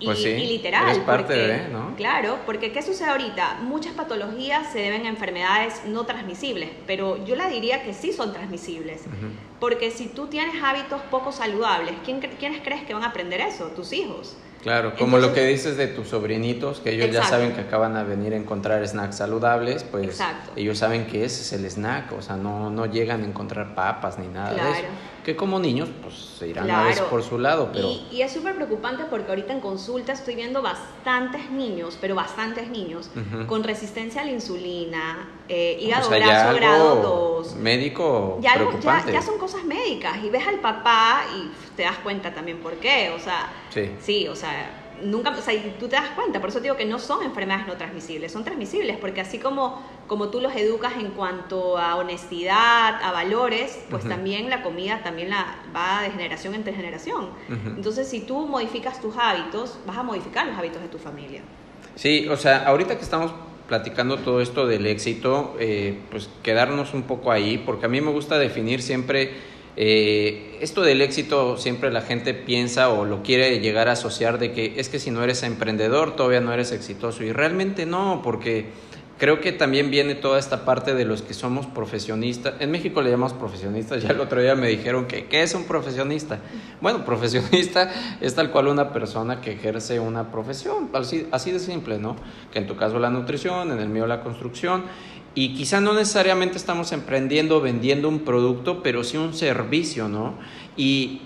[0.00, 0.84] Y, Pues sí, y literal.
[0.88, 1.94] eres parte porque- de, ¿no?
[1.96, 3.58] Claro, porque ¿qué sucede ahorita?
[3.62, 8.32] Muchas patologías se deben a enfermedades no transmisibles, pero yo la diría que sí son
[8.32, 9.02] transmisibles.
[9.60, 13.66] Porque si tú tienes hábitos poco saludables, ¿quién, ¿quiénes crees que van a aprender eso?
[13.68, 14.36] Tus hijos.
[14.62, 18.04] Claro, como lo que dices de tus sobrinitos, que ellos ya saben que acaban a
[18.04, 20.52] venir a encontrar snacks saludables, pues Exacto.
[20.56, 24.18] ellos saben que ese es el snack, o sea, no, no llegan a encontrar papas
[24.18, 24.88] ni nada de eso.
[25.24, 28.32] Que como niños, pues se irán a veces por su lado, pero Y, y es
[28.32, 33.10] súper preocupante porque ahorita en consulta estoy viendo bastantes niños, pero bastantes niños,
[33.46, 36.94] con resistencia a la insulina, eh, hígado o sea, graso grado
[37.42, 37.56] 2.
[37.56, 39.12] médico Ya, algo- ya, preocupante.
[39.12, 43.10] ya son cosas médicas y ves al papá y te das cuenta también por qué,
[43.14, 43.50] o sea,
[44.00, 44.28] Sí.
[44.28, 44.70] o sea,
[45.02, 47.66] nunca, o sea, tú te das cuenta, por eso te digo que no son enfermedades
[47.66, 53.02] no transmisibles, son transmisibles porque así como, como tú los educas en cuanto a honestidad,
[53.02, 57.30] a valores, pues también la comida también la va de generación entre generación.
[57.48, 61.42] Entonces, si tú modificas tus hábitos, vas a modificar los hábitos de tu familia.
[61.96, 63.32] Sí, o sea, ahorita que estamos
[63.70, 68.10] platicando todo esto del éxito, eh, pues quedarnos un poco ahí, porque a mí me
[68.10, 69.30] gusta definir siempre,
[69.76, 74.50] eh, esto del éxito siempre la gente piensa o lo quiere llegar a asociar de
[74.50, 77.22] que es que si no eres emprendedor todavía no eres exitoso.
[77.22, 78.66] Y realmente no, porque
[79.20, 82.54] creo que también viene toda esta parte de los que somos profesionistas.
[82.58, 85.64] En México le llamamos profesionistas, ya el otro día me dijeron que ¿qué es un
[85.64, 86.38] profesionista?
[86.80, 91.98] Bueno, profesionista es tal cual una persona que ejerce una profesión, así, así de simple,
[91.98, 92.16] ¿no?
[92.50, 94.84] Que en tu caso la nutrición, en el mío la construcción.
[95.34, 100.38] Y quizá no necesariamente estamos emprendiendo, vendiendo un producto, pero sí un servicio, ¿no?
[100.78, 101.20] Y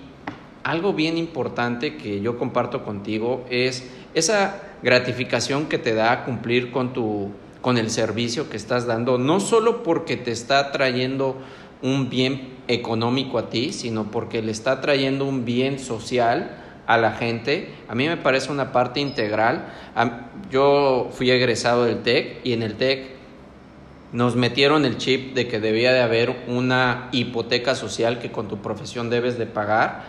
[0.65, 6.93] algo bien importante que yo comparto contigo es esa gratificación que te da cumplir con
[6.93, 7.31] tu
[7.65, 11.39] con el servicio que estás dando, no solo porque te está trayendo
[11.81, 17.13] un bien económico a ti, sino porque le está trayendo un bien social a la
[17.13, 17.71] gente.
[17.89, 19.65] A mí me parece una parte integral.
[20.51, 23.13] Yo fui egresado del TEC y en el TEC
[24.13, 28.59] nos metieron el chip de que debía de haber una hipoteca social que con tu
[28.59, 30.05] profesión debes de pagar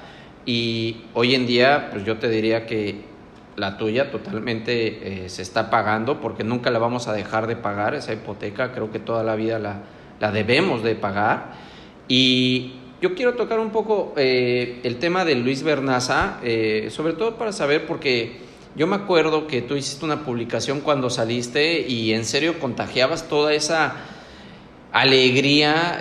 [0.45, 3.14] y hoy en día pues yo te diría que
[3.55, 7.95] la tuya totalmente eh, se está pagando porque nunca la vamos a dejar de pagar
[7.95, 9.81] esa hipoteca creo que toda la vida la,
[10.19, 11.53] la debemos de pagar.
[12.07, 17.37] Y yo quiero tocar un poco eh, el tema de Luis Bernaza eh, sobre todo
[17.37, 18.37] para saber porque
[18.75, 23.53] yo me acuerdo que tú hiciste una publicación cuando saliste y en serio contagiabas toda
[23.53, 23.95] esa
[24.91, 25.99] alegría,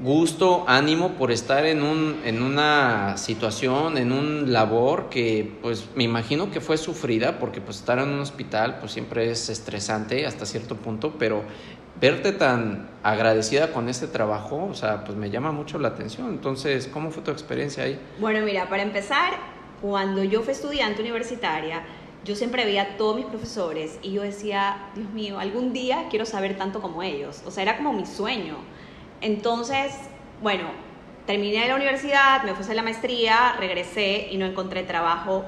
[0.00, 6.04] gusto, ánimo por estar en, un, en una situación, en un labor que pues me
[6.04, 10.46] imagino que fue sufrida porque pues estar en un hospital pues siempre es estresante hasta
[10.46, 11.44] cierto punto, pero
[12.00, 16.28] verte tan agradecida con este trabajo, o sea, pues me llama mucho la atención.
[16.28, 17.98] Entonces, ¿cómo fue tu experiencia ahí?
[18.18, 19.34] Bueno, mira, para empezar,
[19.80, 21.84] cuando yo fui estudiante universitaria,
[22.24, 26.24] yo siempre veía a todos mis profesores y yo decía, Dios mío, algún día quiero
[26.24, 27.42] saber tanto como ellos.
[27.46, 28.56] O sea, era como mi sueño.
[29.24, 29.92] Entonces,
[30.42, 30.64] bueno,
[31.26, 35.44] terminé la universidad, me hacer la maestría, regresé y no encontré trabajo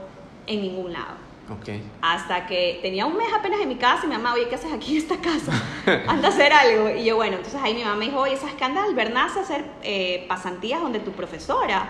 [0.47, 1.27] en ningún lado.
[1.51, 1.69] Ok.
[2.01, 4.73] Hasta que tenía un mes apenas en mi casa y mi mamá, oye, ¿qué haces
[4.73, 5.53] aquí en esta casa?
[6.09, 6.89] Anda a hacer algo.
[6.89, 8.65] Y yo, bueno, entonces ahí mi mamá me dijo, oye, ¿sabes qué?
[8.65, 11.89] Anda al Bernaza a hacer eh, pasantías donde tu profesora.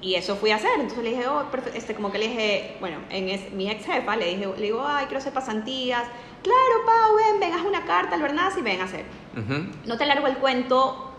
[0.00, 0.70] Y eso fui a hacer.
[0.76, 1.44] Entonces le dije, oh,
[1.74, 4.86] este, como que le dije, bueno, en es- mi ex jefa le dije, le digo,
[4.86, 6.04] ay, quiero hacer pasantías.
[6.44, 9.04] Claro, Pau, ven, ven, haz una carta al Bernaza y ven a hacer.
[9.36, 9.66] Ujú.
[9.86, 11.13] No te largo el cuento,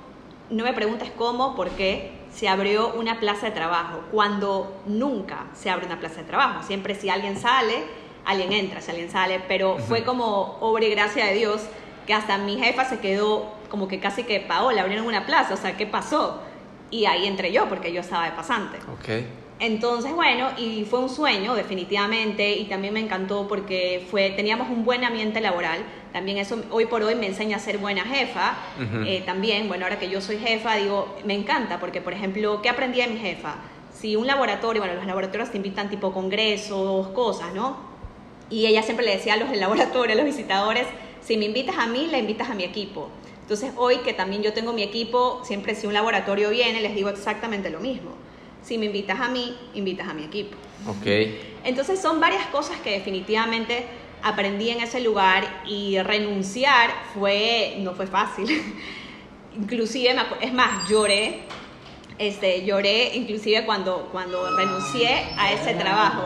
[0.49, 5.69] no me preguntes cómo, por qué se abrió una plaza de trabajo, cuando nunca se
[5.69, 6.63] abre una plaza de trabajo.
[6.63, 7.85] Siempre si alguien sale,
[8.25, 11.61] alguien entra, si alguien sale, pero fue como obra y gracia de Dios
[12.05, 15.57] que hasta mi jefa se quedó como que casi que, Paola, abrieron una plaza, o
[15.57, 16.41] sea, ¿qué pasó?
[16.91, 18.77] Y ahí entré yo, porque yo estaba de pasante.
[18.93, 19.44] Ok.
[19.59, 24.83] Entonces, bueno, y fue un sueño, definitivamente, y también me encantó porque fue, teníamos un
[24.83, 25.79] buen ambiente laboral.
[26.11, 28.57] También eso hoy por hoy me enseña a ser buena jefa.
[29.05, 32.69] Eh, también, bueno, ahora que yo soy jefa, digo, me encanta porque, por ejemplo, ¿qué
[32.69, 33.55] aprendí de mi jefa?
[33.93, 37.77] Si un laboratorio, bueno, los laboratorios te invitan tipo congresos, cosas, ¿no?
[38.49, 40.85] Y ella siempre le decía a los del laboratorio, a los visitadores,
[41.21, 43.09] si me invitas a mí, la invitas a mi equipo.
[43.41, 47.09] Entonces, hoy que también yo tengo mi equipo, siempre si un laboratorio viene, les digo
[47.09, 48.11] exactamente lo mismo.
[48.65, 50.57] Si me invitas a mí, invitas a mi equipo.
[50.87, 51.05] Ok.
[51.63, 53.85] Entonces son varias cosas que definitivamente
[54.23, 58.47] aprendí en ese lugar y renunciar fue no fue fácil.
[59.55, 61.43] inclusive es más lloré
[62.17, 66.23] este lloré inclusive cuando cuando renuncié a ese trabajo.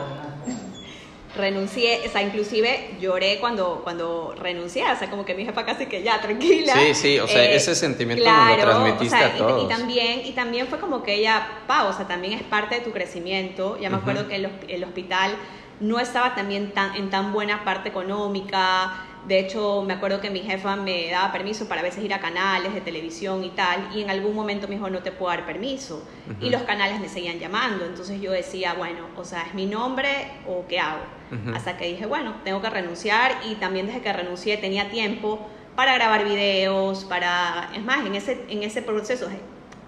[1.40, 5.86] Renuncié, o sea, inclusive lloré cuando, cuando renuncié, o sea, como que mi jefa casi
[5.86, 6.74] que ya, tranquila.
[6.74, 9.64] Sí, sí, o sea, Eh, ese sentimiento claro, nos lo transmitiste o sea, a todos.
[9.64, 12.80] Y, también, y también fue como que ella, pa, o sea, también es parte de
[12.82, 13.78] tu crecimiento.
[13.80, 15.34] Ya me acuerdo que el, el hospital
[15.80, 19.06] no estaba también tan, en tan buena parte económica.
[19.26, 22.20] De hecho, me acuerdo que mi jefa me daba permiso para a veces ir a
[22.20, 25.44] canales de televisión y tal, y en algún momento me dijo, no te puedo dar
[25.46, 26.02] permiso.
[26.40, 27.84] Y los canales me seguían llamando.
[27.84, 30.08] Entonces yo decía, bueno, o sea, ¿es mi nombre
[30.48, 31.02] o qué hago?
[31.54, 35.94] Hasta que dije, bueno, tengo que renunciar y también desde que renuncié tenía tiempo para
[35.94, 37.70] grabar videos, para...
[37.74, 39.28] Es más, en ese, en ese proceso,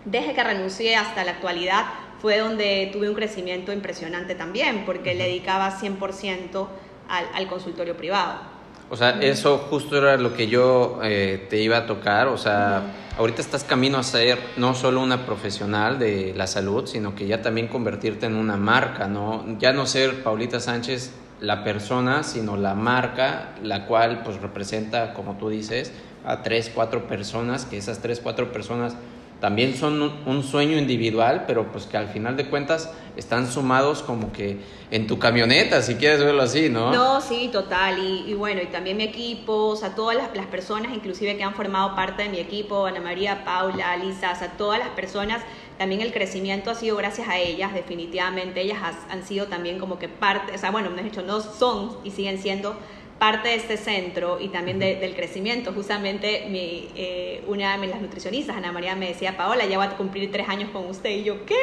[0.04, 1.84] desde que renuncié hasta la actualidad,
[2.20, 6.68] fue donde tuve un crecimiento impresionante también, porque le dedicaba 100%
[7.08, 8.51] al, al consultorio privado.
[8.92, 12.28] O sea, eso justo era lo que yo eh, te iba a tocar.
[12.28, 12.82] O sea,
[13.16, 17.40] ahorita estás camino a ser no solo una profesional de la salud, sino que ya
[17.40, 19.46] también convertirte en una marca, ¿no?
[19.58, 25.38] Ya no ser Paulita Sánchez la persona, sino la marca, la cual pues representa, como
[25.38, 25.90] tú dices,
[26.26, 28.94] a tres, cuatro personas, que esas tres, cuatro personas
[29.42, 34.02] también son un, un sueño individual, pero pues que al final de cuentas están sumados
[34.02, 36.92] como que en tu camioneta, si quieres verlo así, ¿no?
[36.92, 37.98] No, sí, total.
[37.98, 41.42] Y, y bueno, y también mi equipo, o sea, todas las, las personas, inclusive que
[41.42, 45.42] han formado parte de mi equipo, Ana María, Paula, Lisa, o sea, todas las personas,
[45.76, 48.60] también el crecimiento ha sido gracias a ellas, definitivamente.
[48.60, 51.40] Ellas has- han sido también como que parte, o sea, bueno, me has dicho, no
[51.40, 52.76] son y siguen siendo
[53.22, 55.72] parte de este centro y también de- del crecimiento.
[55.72, 59.96] Justamente mi, eh, una de las nutricionistas, Ana María, me decía, Paola, ya va a
[59.96, 61.10] cumplir tres años con usted.
[61.10, 61.54] Y yo, ¿qué?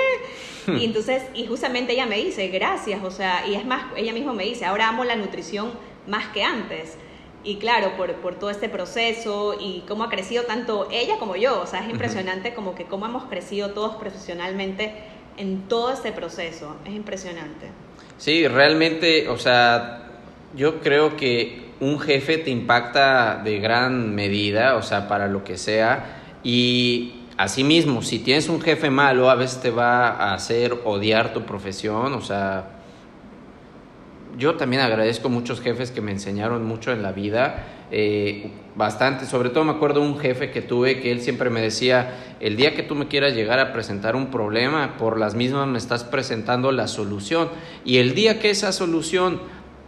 [0.80, 4.32] y entonces, y justamente ella me dice, gracias, o sea, y es más, ella misma
[4.32, 5.72] me dice, ahora amo la nutrición
[6.08, 6.96] más que antes.
[7.44, 11.60] Y claro, por, por todo este proceso y cómo ha crecido tanto ella como yo,
[11.62, 14.94] o sea, es impresionante como que cómo hemos crecido todos profesionalmente
[15.36, 17.68] en todo este proceso, es impresionante.
[18.18, 20.09] Sí, realmente, o sea,
[20.56, 25.58] yo creo que un jefe te impacta de gran medida, o sea, para lo que
[25.58, 26.18] sea.
[26.44, 31.44] Y asimismo, si tienes un jefe malo, a veces te va a hacer odiar tu
[31.44, 32.72] profesión, o sea,
[34.38, 39.50] yo también agradezco muchos jefes que me enseñaron mucho en la vida, eh, bastante, sobre
[39.50, 42.84] todo me acuerdo un jefe que tuve que él siempre me decía, el día que
[42.84, 46.88] tú me quieras llegar a presentar un problema, por las mismas me estás presentando la
[46.88, 47.50] solución,
[47.84, 49.42] y el día que esa solución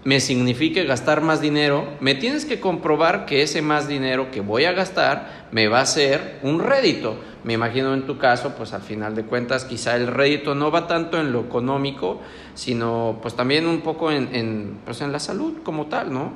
[0.04, 4.66] me signifique gastar más dinero, me tienes que comprobar que ese más dinero que voy
[4.66, 7.18] a gastar me va a ser un rédito.
[7.44, 10.88] Me imagino en tu caso, pues al final de cuentas quizá el rédito no va
[10.88, 12.20] tanto en lo económico,
[12.56, 16.34] sino pues también un poco en, pues, en la salud como tal, ¿no?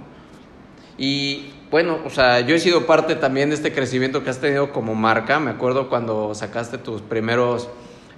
[0.98, 4.72] Y bueno, o sea, yo he sido parte también de este crecimiento que has tenido
[4.72, 5.40] como marca.
[5.40, 7.68] Me acuerdo cuando sacaste tus primeros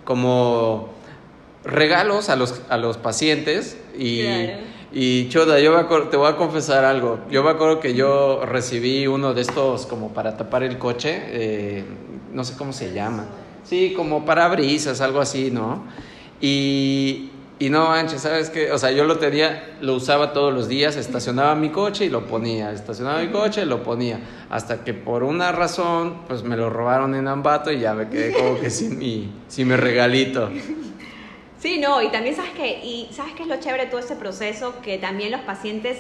[0.04, 0.94] como
[1.64, 3.78] regalos a los, a los pacientes.
[4.92, 7.20] Y Choda, yo me te voy a confesar algo.
[7.30, 11.84] Yo me acuerdo que yo recibí uno de estos como para tapar el coche, eh,
[12.32, 13.26] no sé cómo se llama.
[13.64, 15.84] Sí, como parabrisas, algo así, ¿no?
[16.40, 18.72] Y, y no manches, ¿sabes qué?
[18.72, 22.26] O sea, yo lo tenía, lo usaba todos los días, estacionaba mi coche y lo
[22.26, 24.22] ponía, estacionaba mi coche y lo ponía.
[24.50, 28.32] Hasta que por una razón, pues me lo robaron en Ambato y ya me quedé
[28.32, 30.50] como que sin mi, sin mi regalito.
[31.60, 34.16] Sí, no, y también sabes que, y sabes qué es lo chévere de todo este
[34.16, 35.98] proceso, que también los pacientes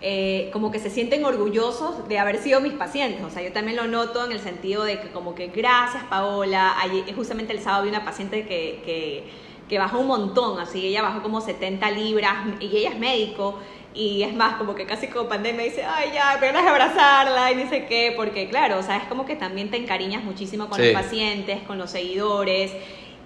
[0.00, 3.22] eh, como que se sienten orgullosos de haber sido mis pacientes.
[3.24, 6.74] O sea, yo también lo noto en el sentido de que como que gracias Paola,
[6.80, 9.24] ayer, justamente el sábado vi una paciente que, que,
[9.68, 13.58] que bajó un montón, así, ella bajó como 70 libras y ella es médico.
[13.96, 17.54] Y es más, como que casi como pandemia dice, ay, ya, ganas de abrazarla y
[17.54, 20.86] dice qué, porque claro, o sea, es como que también te encariñas muchísimo con Sí.
[20.92, 22.72] los pacientes, con los seguidores.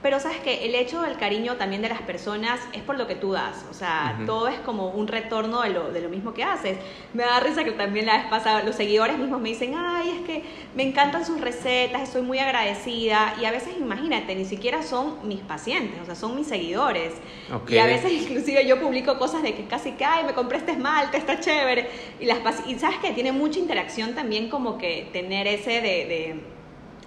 [0.01, 3.17] Pero sabes que el hecho del cariño también de las personas es por lo que
[3.17, 6.45] tú das, o sea, todo es como un retorno de lo, de lo mismo que
[6.45, 6.79] haces.
[7.15, 10.27] Me da risa que también la vez pasada los seguidores mismos me dicen, ay, es
[10.27, 10.45] que
[10.77, 13.35] me encantan sus recetas, estoy muy agradecida.
[13.41, 17.15] Y a veces, imagínate, ni siquiera son mis pacientes, o sea, son mis seguidores.
[17.69, 20.73] Y a veces inclusive yo publico cosas de que casi que, ay, me compré este
[20.73, 21.89] esmalte, está chévere.
[22.21, 25.81] Y, las, y sabes que tiene mucha interacción también como que tener ese de...
[25.81, 26.58] de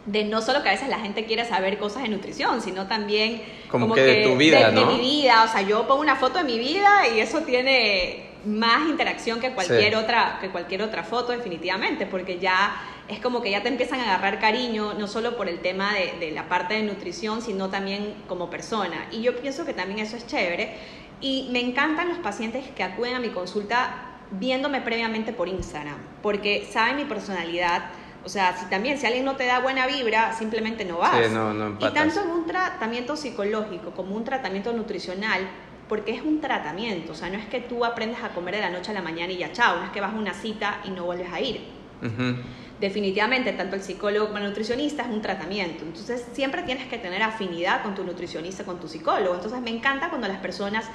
[0.06, 3.42] de no solo que a veces la gente quiere saber cosas de nutrición, sino también
[3.70, 4.92] Como que de tu vida, de- de ¿no?
[4.92, 8.90] mi vida, o sea, yo pongo una foto de mi vida y eso tiene más
[8.90, 9.96] interacción que cualquier Sí.
[9.96, 12.76] otra que cualquier otra foto definitivamente, porque ya
[13.08, 16.14] es como que ya te empiezan a agarrar cariño no solo por el tema de,
[16.20, 19.06] de la parte de nutrición, sino también como persona.
[19.12, 20.74] Y yo pienso que también eso es chévere
[21.20, 26.68] y me encantan los pacientes que acuden a mi consulta viéndome previamente por Instagram, porque
[26.72, 27.84] saben mi personalidad.
[28.24, 31.26] O sea, si también, si alguien no te da buena vibra, simplemente no vas.
[31.26, 35.48] Sí, no, no y tanto en un tratamiento psicológico como un tratamiento nutricional,
[35.90, 38.70] porque es un tratamiento, o sea, no es que tú aprendes a comer de la
[38.70, 40.92] noche a la mañana y ya chao, no es que vas a una cita y
[40.92, 41.62] no vuelves a ir.
[42.80, 47.22] Definitivamente, tanto el psicólogo como el nutricionista es un tratamiento, entonces siempre tienes que tener
[47.22, 50.86] afinidad con tu nutricionista, con tu psicólogo, entonces me encanta cuando las personas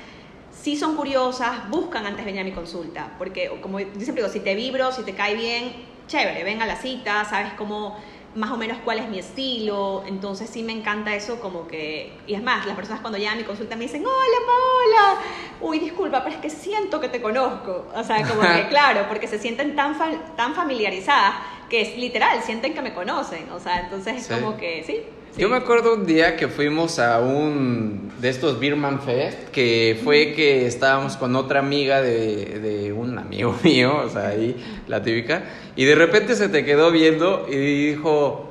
[0.50, 4.28] sí son curiosas, buscan antes de venir a mi consulta, porque como yo siempre digo,
[4.28, 7.96] si te vibro, si te cae bien, chévere, ven a la cita, sabes cómo
[8.34, 12.34] más o menos cuál es mi estilo, entonces sí me encanta eso como que, y
[12.34, 15.20] es más, las personas cuando llegan a mi consulta me dicen, hola Paola,
[15.62, 19.26] uy disculpa, pero es que siento que te conozco, o sea, como que claro, porque
[19.26, 21.34] se sienten tan, fa- tan familiarizadas
[21.70, 24.34] que es literal, sienten que me conocen, o sea, entonces es Sí.
[24.34, 25.00] como que sí.
[25.36, 25.42] Sí.
[25.42, 30.32] Yo me acuerdo un día que fuimos a un de estos Birman Fest, que fue
[30.32, 34.56] que estábamos con otra amiga de, de un amigo mío, o sea, ahí
[34.88, 35.44] la típica,
[35.76, 37.56] y de repente se te quedó viendo y
[37.88, 38.50] dijo,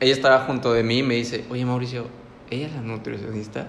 [0.00, 2.06] ella estaba junto de mí y me dice, oye Mauricio,
[2.50, 3.66] ¿ella es la nutricionista?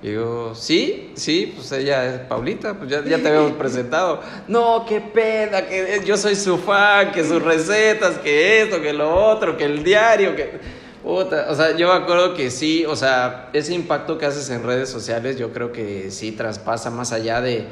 [0.00, 4.20] Y digo, sí, sí, pues ella es Paulita, pues ya, ya te habíamos presentado.
[4.46, 9.12] No, qué pena, que yo soy su fan, que sus recetas, que esto, que lo
[9.12, 10.77] otro, que el diario, que...
[11.02, 14.62] Puta, o sea, yo me acuerdo que sí, o sea, ese impacto que haces en
[14.64, 17.66] redes sociales yo creo que sí traspasa más allá de...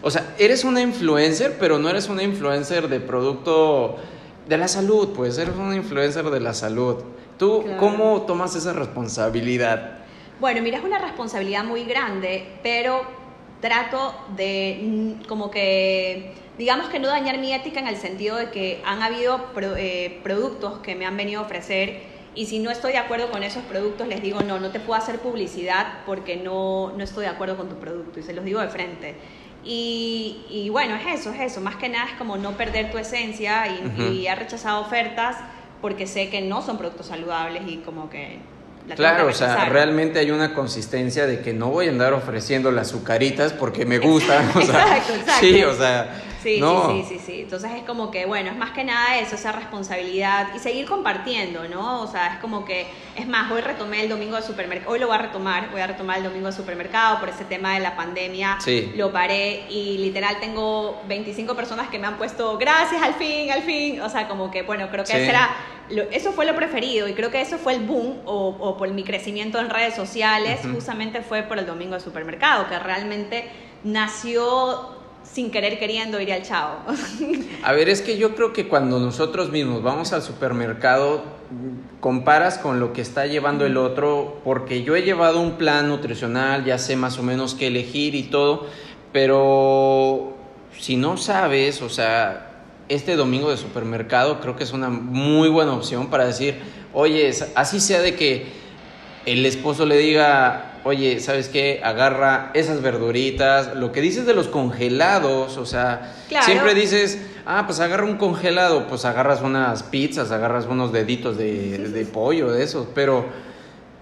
[0.00, 3.96] O sea, eres una influencer, pero no eres una influencer de producto
[4.46, 6.96] de la salud, pues eres una influencer de la salud.
[7.36, 7.78] ¿Tú Claro.
[7.78, 9.98] cómo tomas esa responsabilidad?
[10.40, 13.02] Bueno, mira, es una responsabilidad muy grande, pero
[13.60, 14.78] trato de
[15.20, 19.02] mm, como que, digamos que no dañar mi ética en el sentido de que han
[19.02, 22.98] habido pro- eh, productos que me han venido a ofrecer y si no estoy de
[22.98, 27.02] acuerdo con esos productos les digo, no, no te puedo hacer publicidad porque no, no
[27.02, 29.16] estoy de acuerdo con tu producto y se los digo de frente.
[29.64, 32.98] Y, y bueno, es eso, es eso, más que nada es como no perder tu
[32.98, 34.12] esencia y, Ujú.
[34.12, 35.36] y he rechazado ofertas
[35.82, 38.38] porque sé que no son productos saludables y como que...
[38.96, 42.88] Claro, o sea, realmente hay una consistencia de que no voy a andar ofreciendo las
[42.88, 44.48] azucaritas porque me gustan.
[44.54, 45.32] o sea, Exacto, exacto.
[45.40, 46.88] Sí, o sea, Sí, no.
[46.88, 47.40] sí, sí, sí, sí.
[47.42, 51.66] Entonces es como que, bueno, es más que nada eso, esa responsabilidad y seguir compartiendo,
[51.68, 52.00] ¿no?
[52.02, 52.86] O sea, es como que,
[53.16, 55.86] es más, hoy retomé el domingo de supermercado, hoy lo voy a retomar, voy a
[55.88, 58.92] retomar el domingo de supermercado por ese tema de la pandemia, Sí.
[58.94, 63.62] lo paré y literal tengo 25 personas que me han puesto, gracias, al fin, al
[63.62, 65.32] fin, o sea, como que, bueno, creo que Sí.
[65.90, 68.88] lo- eso fue lo preferido y creo que eso fue el boom o, o por
[68.90, 73.48] mi crecimiento en redes sociales, justamente fue por el domingo de supermercado, que realmente
[73.82, 76.76] nació sin querer queriendo ir al chavo.
[77.62, 81.22] A ver, es que yo creo que cuando nosotros mismos vamos al supermercado,
[82.00, 86.64] comparas con lo que está llevando el otro, porque yo he llevado un plan nutricional,
[86.64, 88.66] ya sé más o menos qué elegir y todo,
[89.12, 90.36] pero
[90.78, 95.72] si no sabes, o sea, este domingo de supermercado creo que es una muy buena
[95.74, 96.56] opción para decir,
[96.92, 98.46] oye, así sea de que
[99.26, 101.80] el esposo le diga, oye, ¿sabes qué?
[101.84, 106.44] Agarra esas verduritas, lo que dices de los congelados, o sea, Claro.
[106.46, 111.78] siempre dices, ah, pues agarra un congelado, pues agarras unas pizzas, agarras unos deditos de,
[111.78, 113.24] de pollo, de esos, pero,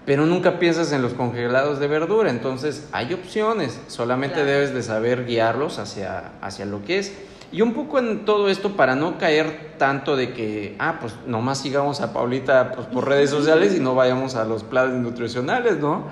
[0.05, 4.49] pero nunca piensas en los congelados de verdura, entonces hay opciones, solamente Claro.
[4.51, 7.13] debes de saber guiarlos hacia, hacia lo que es.
[7.49, 11.59] Y un poco en todo esto para no caer tanto de que, ah, pues nomás
[11.59, 16.07] sigamos a Paulita pues, por redes sociales y no vayamos a los planes nutricionales, ¿no?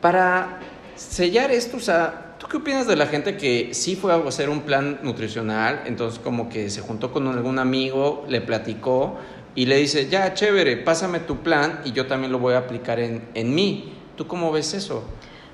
[0.00, 0.58] Para
[0.96, 4.48] sellar esto, o sea, ¿tú qué opinas de la gente que sí fue a hacer
[4.48, 9.18] un plan nutricional, entonces como que se juntó con algún amigo, le platicó
[9.54, 13.00] y le dice, ya, chévere, pásame tu plan y yo también lo voy a aplicar
[13.00, 13.92] en, en mí?
[14.16, 15.04] ¿Tú cómo ves eso?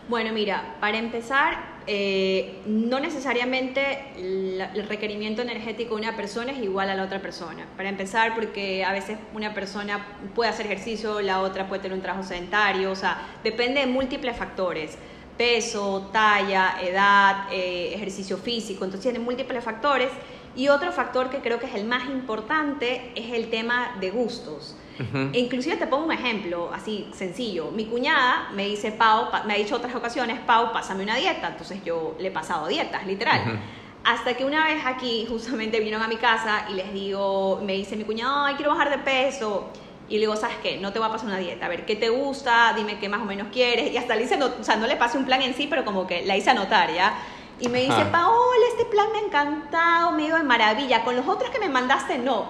[0.08, 6.90] Bueno, mira, para empezar, eh, no necesariamente el requerimiento energético de una persona es igual
[6.90, 7.66] a la otra persona.
[7.76, 12.02] Para empezar, porque a veces una persona puede hacer ejercicio, la otra puede tener un
[12.02, 14.98] trabajo sedentario, o sea, depende de múltiples factores.
[15.38, 20.10] Peso, talla, edad, eh, ejercicio físico, entonces tiene múltiples factores.
[20.56, 24.74] Y otro factor que creo que es el más importante es el tema de gustos.
[24.98, 25.30] Ujú.
[25.32, 27.70] E inclusive te pongo un ejemplo así sencillo.
[27.72, 31.48] Mi cuñada me dice, Pau, pa- me ha dicho otras ocasiones, Pau, pásame una dieta.
[31.48, 33.40] Entonces yo le he pasado dietas, literal.
[33.46, 33.56] Ujú.
[34.04, 37.96] Hasta que una vez aquí justamente vinieron a mi casa y les digo, me dice
[37.96, 39.68] mi cuñada, ay, quiero bajar de peso.
[40.08, 40.78] Y le digo, ¿sabes qué?
[40.78, 41.66] No te voy a pasar una dieta.
[41.66, 42.72] A ver, ¿qué te gusta?
[42.76, 43.92] Dime qué más o menos quieres.
[43.92, 46.06] Y hasta le hice, o sea, no le pasé un plan en sí, pero como
[46.06, 47.18] que la hice anotar, ¿ya?
[47.58, 48.12] Y me dice, Ajá.
[48.12, 51.02] Paola, este plan me ha encantado, me dio de maravilla.
[51.04, 52.44] Con los otros que me mandaste, no.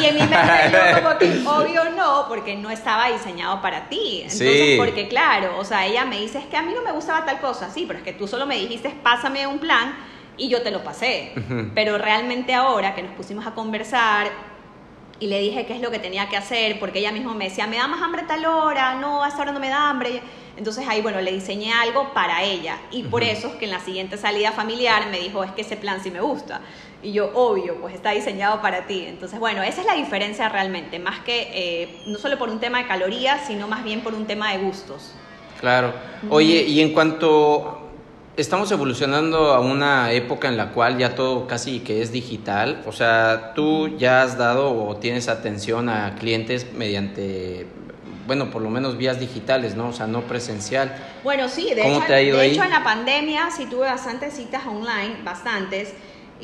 [0.00, 0.36] Y en mi mente
[0.72, 4.20] yo como que, obvio no, porque no estaba diseñado para ti.
[4.22, 4.38] Entonces,
[4.70, 4.74] Sí.
[4.78, 7.40] porque claro, o sea, ella me dice, es que a mí no me gustaba tal
[7.40, 7.70] cosa.
[7.70, 9.96] Sí, pero es que tú solo me dijiste, pásame un plan
[10.36, 11.32] y yo te lo pasé.
[11.74, 14.28] Pero realmente ahora que nos pusimos a conversar
[15.22, 17.68] y le dije qué es lo que tenía que hacer, porque ella misma me decía,
[17.68, 20.20] me da más hambre tal hora, no, a esta hora no me da hambre.
[20.56, 22.76] Entonces ahí, bueno, le diseñé algo para ella.
[22.90, 25.76] Y por eso es que en la siguiente salida familiar me dijo, es que ese
[25.76, 26.60] plan sí me gusta.
[27.04, 29.04] Y yo, obvio, pues está diseñado para ti.
[29.06, 32.78] Entonces, bueno, esa es la diferencia realmente, más que eh, no solo por un tema
[32.78, 35.12] de calorías, sino más bien por un tema de gustos.
[35.60, 35.94] Claro.
[36.30, 37.81] Oye, y en cuanto
[38.36, 42.82] estamos evolucionando a una época en la cual ya todo casi que es digital.
[42.86, 47.66] O sea, tú ya has dado o tienes atención a clientes mediante,
[48.26, 49.88] bueno, por lo menos vías digitales, ¿no?
[49.88, 50.94] O sea, no presencial.
[51.22, 55.94] Bueno, sí, de, hecho, de hecho en la pandemia sí tuve bastantes citas online, bastantes.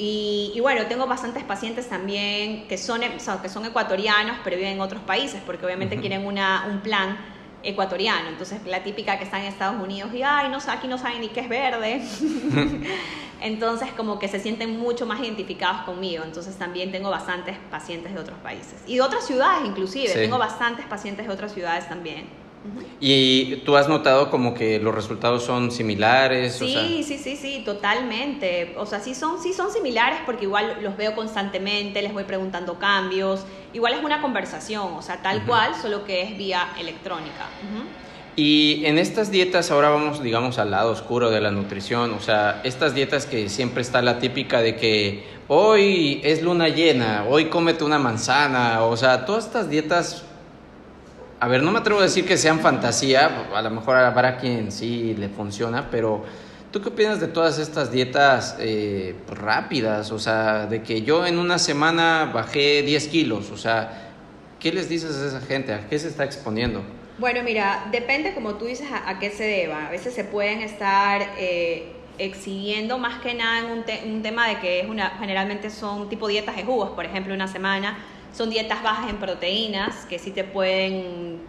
[0.01, 3.01] Y, bueno, tengo bastantes pacientes también que son,
[3.43, 7.19] que son ecuatorianos, pero viven en otros países, porque obviamente quieren una, un plan
[7.63, 8.29] ecuatoriano.
[8.29, 11.29] Entonces, la típica que está en Estados Unidos y, ay, no, aquí no saben ni
[11.29, 12.03] qué es verde.
[13.41, 16.25] Entonces, como que se sienten mucho más identificados conmigo.
[16.25, 18.83] Entonces, también tengo bastantes pacientes de otros países.
[18.87, 20.13] Y de otras ciudades, inclusive.
[20.13, 22.27] Tengo bastantes pacientes de otras ciudades también.
[23.01, 26.55] ¿Y tú has notado como que los resultados son similares?
[26.55, 28.75] Sí, sí, sí, sí, totalmente.
[28.77, 32.79] O sea, sí son, sí son similares porque igual los veo constantemente, les voy preguntando
[32.79, 33.45] cambios.
[33.73, 37.47] Igual es una conversación, o sea, tal cual, solo que es vía electrónica.
[38.35, 42.61] Y en estas dietas, ahora vamos, digamos, al lado oscuro de la nutrición, o sea,
[42.63, 47.83] estas dietas que siempre está la típica de que hoy es luna llena, hoy cómete
[47.83, 50.25] una manzana, o sea, todas estas dietas
[51.41, 54.73] a ver, no me atrevo a decir que sean fantasía, a lo mejor habrá quien
[54.73, 56.25] sí le funciona, pero
[56.73, 60.11] ¿tú qué opinas de todas estas dietas eh, rápidas?
[60.11, 64.11] O sea, de que yo en una semana bajé 10 kilos, o sea,
[64.59, 65.73] ¿qué les dices a esa gente?
[65.73, 66.83] ¿A qué se está exponiendo?
[67.19, 69.87] Bueno, mira, depende, como tú dices, a, qué se deba.
[69.87, 74.59] A veces se pueden estar eh, exhibiendo más que nada en un, un tema de
[74.59, 77.97] que es una, generalmente son tipo dietas de jugos, por ejemplo, una semana
[78.33, 81.41] son dietas bajas en proteínas que sí te pueden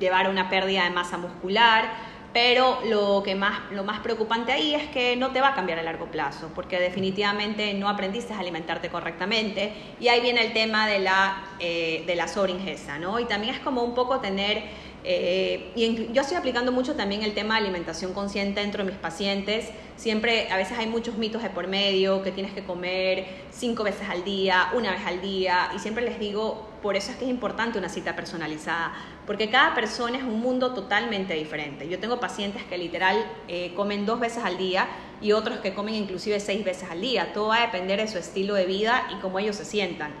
[0.00, 1.90] llevar a una pérdida de masa muscular,
[2.32, 5.78] pero lo, que más, lo más preocupante ahí es que no te va a cambiar
[5.78, 10.86] a largo plazo, porque definitivamente no aprendiste a alimentarte correctamente y ahí viene el tema
[10.86, 13.18] de la, eh, de la sobreingesta, ¿no?
[13.20, 14.64] Y también es como un poco tener
[15.08, 18.98] eh, y yo estoy aplicando mucho también el tema de alimentación consciente dentro de mis
[18.98, 19.68] pacientes.
[19.94, 24.08] Siempre, a veces hay muchos mitos de por medio, que tienes que comer cinco veces
[24.10, 27.30] al día, una vez al día, y siempre les digo, por eso es que es
[27.30, 28.94] importante una cita personalizada,
[29.26, 31.88] porque cada persona es un mundo totalmente diferente.
[31.88, 34.88] Yo tengo pacientes que literal eh, comen dos veces al día
[35.20, 37.32] y otros que comen inclusive seis veces al día.
[37.32, 40.12] Todo va a depender de su estilo de vida y cómo ellos se sientan.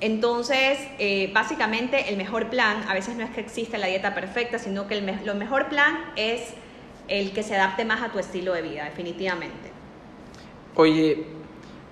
[0.00, 4.58] Entonces, eh, básicamente el mejor plan, a veces no es que exista la dieta perfecta,
[4.58, 6.54] sino que el lo mejor plan es
[7.08, 9.70] el que se adapte más a tu estilo de vida, definitivamente.
[10.76, 11.37] Oye,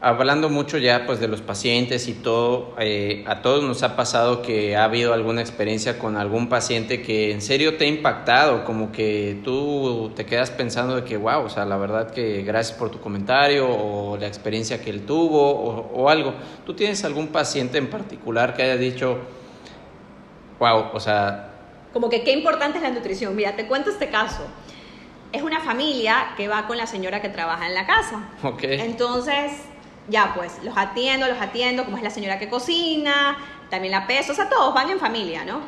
[0.00, 4.42] hablando mucho ya pues de los pacientes y todo, eh, a todos nos ha pasado
[4.42, 8.92] que ha habido alguna experiencia con algún paciente que en serio te ha impactado, como
[8.92, 12.90] que tú te quedas pensando de que wow, o sea, la verdad que gracias por
[12.90, 16.34] tu comentario o la experiencia que él tuvo o, o algo.
[16.64, 19.18] ¿Tú tienes algún paciente en particular que haya dicho,
[20.58, 21.52] wow, o sea...
[21.92, 23.34] Como que qué importante es la nutrición.
[23.34, 24.42] Mira, te cuento este caso
[25.32, 28.28] es una familia que va con la señora que trabaja en la casa.
[28.42, 28.80] Okay.
[28.80, 29.52] Entonces,
[30.08, 33.36] ya pues, los atiendo, los atiendo, como es la señora que cocina,
[33.70, 35.60] también la peso, o sea, todos van en familia, ¿no?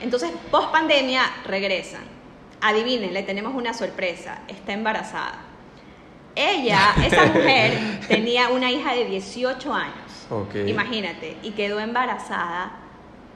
[0.00, 2.02] Entonces, post pandemia, regresan.
[2.60, 5.40] Adivinen, le tenemos una sorpresa, está embarazada.
[6.34, 9.94] Ella, esa mujer, tenía una hija de 18 años.
[10.66, 12.72] Imagínate, y quedó embarazada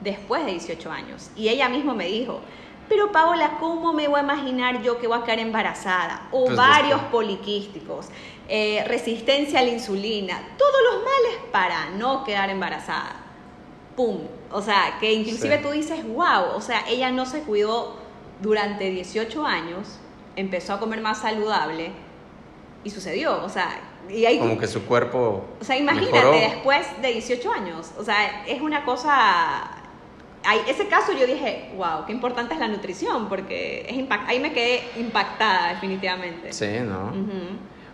[0.01, 1.31] después de 18 años.
[1.35, 2.41] Y ella misma me dijo,
[2.89, 6.27] pero Paola, ¿cómo me voy a imaginar yo que voy a quedar embarazada?
[6.31, 8.09] O varios poliquísticos,
[8.53, 13.15] eh, resistencia a la insulina, todos los males para no quedar embarazada.
[13.95, 14.19] ¡Pum!
[14.51, 17.95] O sea, que inclusive tú dices, wow, o sea, ella no se cuidó
[18.41, 19.99] durante 18 años,
[20.35, 21.91] empezó a comer más saludable
[22.83, 23.79] y sucedió, o sea,
[24.09, 28.43] y ahí, como que su cuerpo o sea imagínate después de 18 años o sea
[28.47, 29.81] es una cosa
[30.67, 34.81] ese caso yo dije, wow, qué importante es la nutrición, porque es ahí me quedé
[34.97, 36.51] impactada definitivamente.
[36.51, 37.11] Sí, ¿no?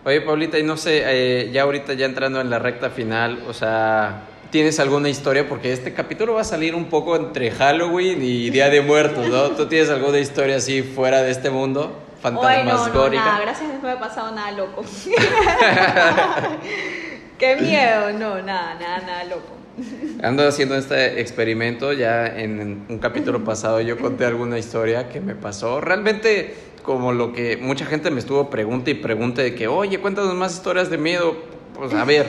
[0.08, 3.52] Oye, Paulita, y no sé, eh, ya ahorita ya entrando en la recta final, o
[3.52, 5.46] sea, ¿tienes alguna historia?
[5.46, 9.50] Porque este capítulo va a salir un poco entre Halloween y Día de Muertos, ¿no?
[9.50, 11.94] ¿Tú tienes alguna historia así fuera de este mundo?
[12.22, 12.90] Fantasmagórica.
[12.90, 14.82] No, no, nada, gracias, no me ha pasado nada loco.
[17.38, 19.58] qué miedo, no, nada, nada, nada loco.
[20.22, 25.34] Ando haciendo este experimento, ya en un capítulo pasado yo conté alguna historia que me
[25.34, 25.82] pasó.
[25.82, 30.34] Realmente como lo que mucha gente me estuvo pregunta y pregunta de que, oye, cuéntanos
[30.34, 31.36] más historias de miedo.
[31.74, 32.26] Pues a ver,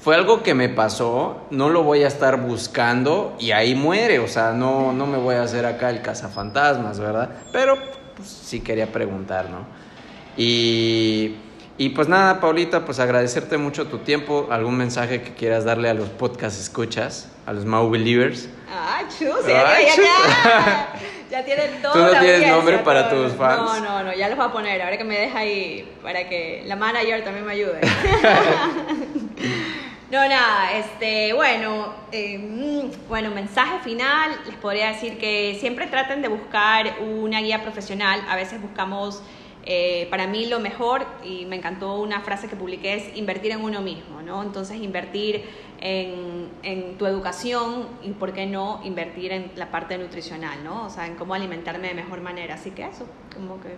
[0.00, 4.28] fue algo que me pasó, no lo voy a estar buscando y ahí muere, o
[4.28, 7.30] sea, no, no me voy a hacer acá el cazafantasmas, ¿verdad?
[7.52, 7.78] Pero
[8.14, 9.66] pues, sí quería preguntar, ¿no?
[10.36, 11.34] Y,
[11.76, 15.94] y pues nada, Paulita, pues agradecerte mucho tu tiempo, algún mensaje que quieras darle a
[15.94, 18.48] los podcast escuchas, a los Mau Believers.
[18.70, 21.10] Ah, chus, ya, Ay, chus.
[21.30, 21.92] ya, tienen todo.
[21.92, 23.60] ¿Tú no tienes nombre para tus fans?
[23.62, 24.82] No, no, no, ya los voy a poner.
[24.82, 27.80] Ahora que me deja ahí para que la manager también me ayude.
[30.10, 36.20] No, nada, este, bueno, eh, mm, bueno, mensaje final, les podría decir que siempre traten
[36.20, 39.22] de buscar una guía profesional, a veces buscamos,
[39.66, 43.60] eh, para mí lo mejor, y me encantó una frase que publiqué, es invertir en
[43.60, 44.42] uno mismo, ¿no?
[44.42, 45.42] Entonces, invertir
[45.80, 50.86] en, en tu educación y, ¿por qué no, invertir en la parte nutricional, ¿no?
[50.86, 53.68] O sea, en cómo alimentarme de mejor manera, así que eso, como que...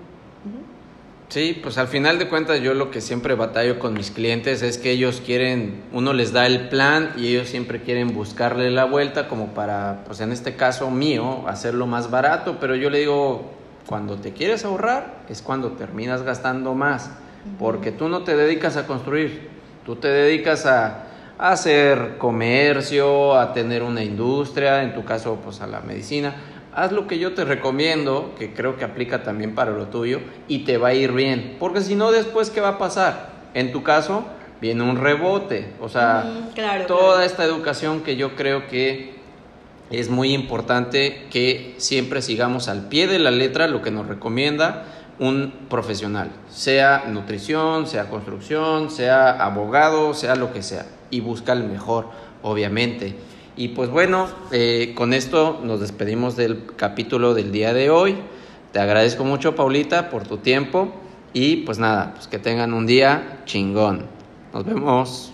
[1.28, 4.76] Sí, pues al final de cuentas yo lo que siempre batallo con mis clientes es
[4.76, 9.28] que ellos quieren, uno les da el plan y ellos siempre quieren buscarle la vuelta
[9.28, 13.50] como para, pues en este caso mío, hacerlo más barato, pero yo le digo,
[13.86, 17.10] cuando te quieres ahorrar es cuando terminas gastando más,
[17.58, 19.48] porque tú no te dedicas a construir,
[19.84, 21.04] tú te dedicas a,
[21.38, 26.34] a hacer comercio, a tener una industria, en tu caso pues a la medicina.
[26.74, 30.60] Haz lo que yo te recomiendo, que creo que aplica también para lo tuyo, y
[30.60, 31.56] te va a ir bien.
[31.60, 33.30] Porque si no, después, ¿qué va a pasar?
[33.52, 34.24] En tu caso,
[34.60, 35.72] viene un rebote.
[35.82, 37.20] O sea, Mm, claro, toda claro.
[37.24, 39.20] esta educación que yo creo que
[39.92, 44.86] es muy importante que siempre sigamos al pie de la letra lo que nos recomienda
[45.18, 51.64] un profesional, sea nutrición, sea construcción, sea abogado, sea lo que sea, y busca el
[51.64, 52.08] mejor,
[52.42, 53.14] obviamente.
[53.56, 58.16] Y pues bueno, eh, con esto nos despedimos del capítulo del día de hoy.
[58.72, 60.92] Te agradezco mucho, Paulita, por tu tiempo
[61.34, 64.06] y pues nada, pues que tengan un día chingón.
[64.52, 65.31] Nos vemos.